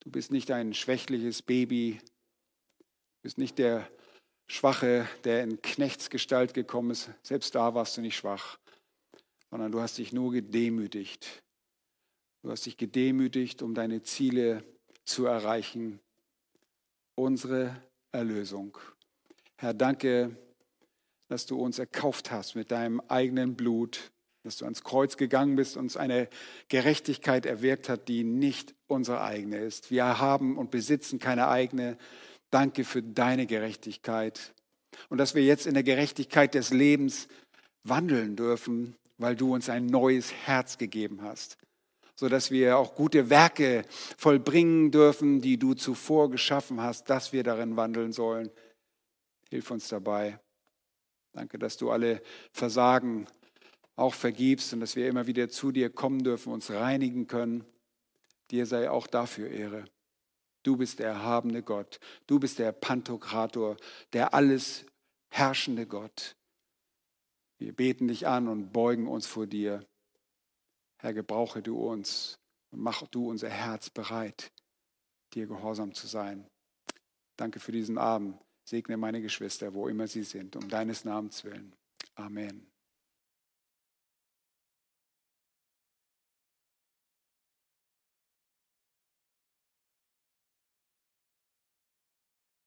Du 0.00 0.10
bist 0.10 0.30
nicht 0.30 0.50
ein 0.50 0.74
schwächliches 0.74 1.42
Baby, 1.42 2.00
du 2.78 3.22
bist 3.22 3.38
nicht 3.38 3.58
der 3.58 3.88
Schwache, 4.46 5.08
der 5.24 5.42
in 5.42 5.60
Knechtsgestalt 5.62 6.54
gekommen 6.54 6.90
ist. 6.90 7.10
Selbst 7.22 7.54
da 7.54 7.74
warst 7.74 7.96
du 7.96 8.00
nicht 8.00 8.16
schwach, 8.16 8.58
sondern 9.50 9.72
du 9.72 9.80
hast 9.80 9.98
dich 9.98 10.12
nur 10.12 10.32
gedemütigt. 10.32 11.42
Du 12.48 12.52
hast 12.52 12.64
dich 12.64 12.78
gedemütigt, 12.78 13.60
um 13.60 13.74
deine 13.74 14.02
Ziele 14.02 14.64
zu 15.04 15.26
erreichen. 15.26 16.00
Unsere 17.14 17.76
Erlösung. 18.10 18.78
Herr, 19.56 19.74
danke, 19.74 20.34
dass 21.28 21.44
du 21.44 21.60
uns 21.60 21.78
erkauft 21.78 22.30
hast 22.30 22.54
mit 22.54 22.70
deinem 22.70 23.00
eigenen 23.00 23.54
Blut, 23.54 24.12
dass 24.44 24.56
du 24.56 24.64
ans 24.64 24.82
Kreuz 24.82 25.18
gegangen 25.18 25.56
bist, 25.56 25.76
und 25.76 25.82
uns 25.82 25.98
eine 25.98 26.30
Gerechtigkeit 26.68 27.44
erwirkt 27.44 27.90
hat, 27.90 28.08
die 28.08 28.24
nicht 28.24 28.74
unsere 28.86 29.20
eigene 29.20 29.58
ist. 29.58 29.90
Wir 29.90 30.18
haben 30.18 30.56
und 30.56 30.70
besitzen 30.70 31.18
keine 31.18 31.48
eigene. 31.48 31.98
Danke 32.48 32.84
für 32.84 33.02
deine 33.02 33.44
Gerechtigkeit 33.44 34.54
und 35.10 35.18
dass 35.18 35.34
wir 35.34 35.44
jetzt 35.44 35.66
in 35.66 35.74
der 35.74 35.82
Gerechtigkeit 35.82 36.54
des 36.54 36.70
Lebens 36.70 37.28
wandeln 37.84 38.36
dürfen, 38.36 38.96
weil 39.18 39.36
du 39.36 39.52
uns 39.52 39.68
ein 39.68 39.84
neues 39.84 40.32
Herz 40.32 40.78
gegeben 40.78 41.20
hast 41.20 41.58
sodass 42.18 42.50
wir 42.50 42.78
auch 42.78 42.96
gute 42.96 43.30
Werke 43.30 43.84
vollbringen 44.16 44.90
dürfen, 44.90 45.40
die 45.40 45.56
du 45.56 45.74
zuvor 45.74 46.32
geschaffen 46.32 46.80
hast, 46.80 47.08
dass 47.08 47.32
wir 47.32 47.44
darin 47.44 47.76
wandeln 47.76 48.12
sollen. 48.12 48.50
Hilf 49.50 49.70
uns 49.70 49.86
dabei. 49.86 50.40
Danke, 51.32 51.60
dass 51.60 51.76
du 51.76 51.92
alle 51.92 52.20
Versagen 52.50 53.28
auch 53.94 54.14
vergibst 54.14 54.72
und 54.72 54.80
dass 54.80 54.96
wir 54.96 55.06
immer 55.06 55.28
wieder 55.28 55.48
zu 55.48 55.70
dir 55.70 55.90
kommen 55.90 56.24
dürfen, 56.24 56.52
uns 56.52 56.72
reinigen 56.72 57.28
können. 57.28 57.64
Dir 58.50 58.66
sei 58.66 58.90
auch 58.90 59.06
dafür 59.06 59.48
Ehre. 59.48 59.84
Du 60.64 60.76
bist 60.76 60.98
der 60.98 61.10
erhabene 61.10 61.62
Gott. 61.62 62.00
Du 62.26 62.40
bist 62.40 62.58
der 62.58 62.72
Pantokrator, 62.72 63.76
der 64.12 64.34
alles 64.34 64.84
herrschende 65.28 65.86
Gott. 65.86 66.34
Wir 67.58 67.72
beten 67.72 68.08
dich 68.08 68.26
an 68.26 68.48
und 68.48 68.72
beugen 68.72 69.06
uns 69.06 69.28
vor 69.28 69.46
dir. 69.46 69.86
Herr, 70.98 71.14
gebrauche 71.14 71.62
du 71.62 71.78
uns 71.78 72.38
und 72.70 72.80
mach 72.80 73.06
du 73.06 73.30
unser 73.30 73.48
Herz 73.48 73.90
bereit, 73.90 74.52
dir 75.32 75.46
gehorsam 75.46 75.94
zu 75.94 76.06
sein. 76.06 76.46
Danke 77.36 77.60
für 77.60 77.72
diesen 77.72 77.98
Abend. 77.98 78.38
Segne 78.68 78.96
meine 78.96 79.22
Geschwister, 79.22 79.72
wo 79.72 79.88
immer 79.88 80.06
sie 80.06 80.24
sind, 80.24 80.56
um 80.56 80.68
deines 80.68 81.04
Namens 81.04 81.44
willen. 81.44 81.74
Amen. 82.16 82.70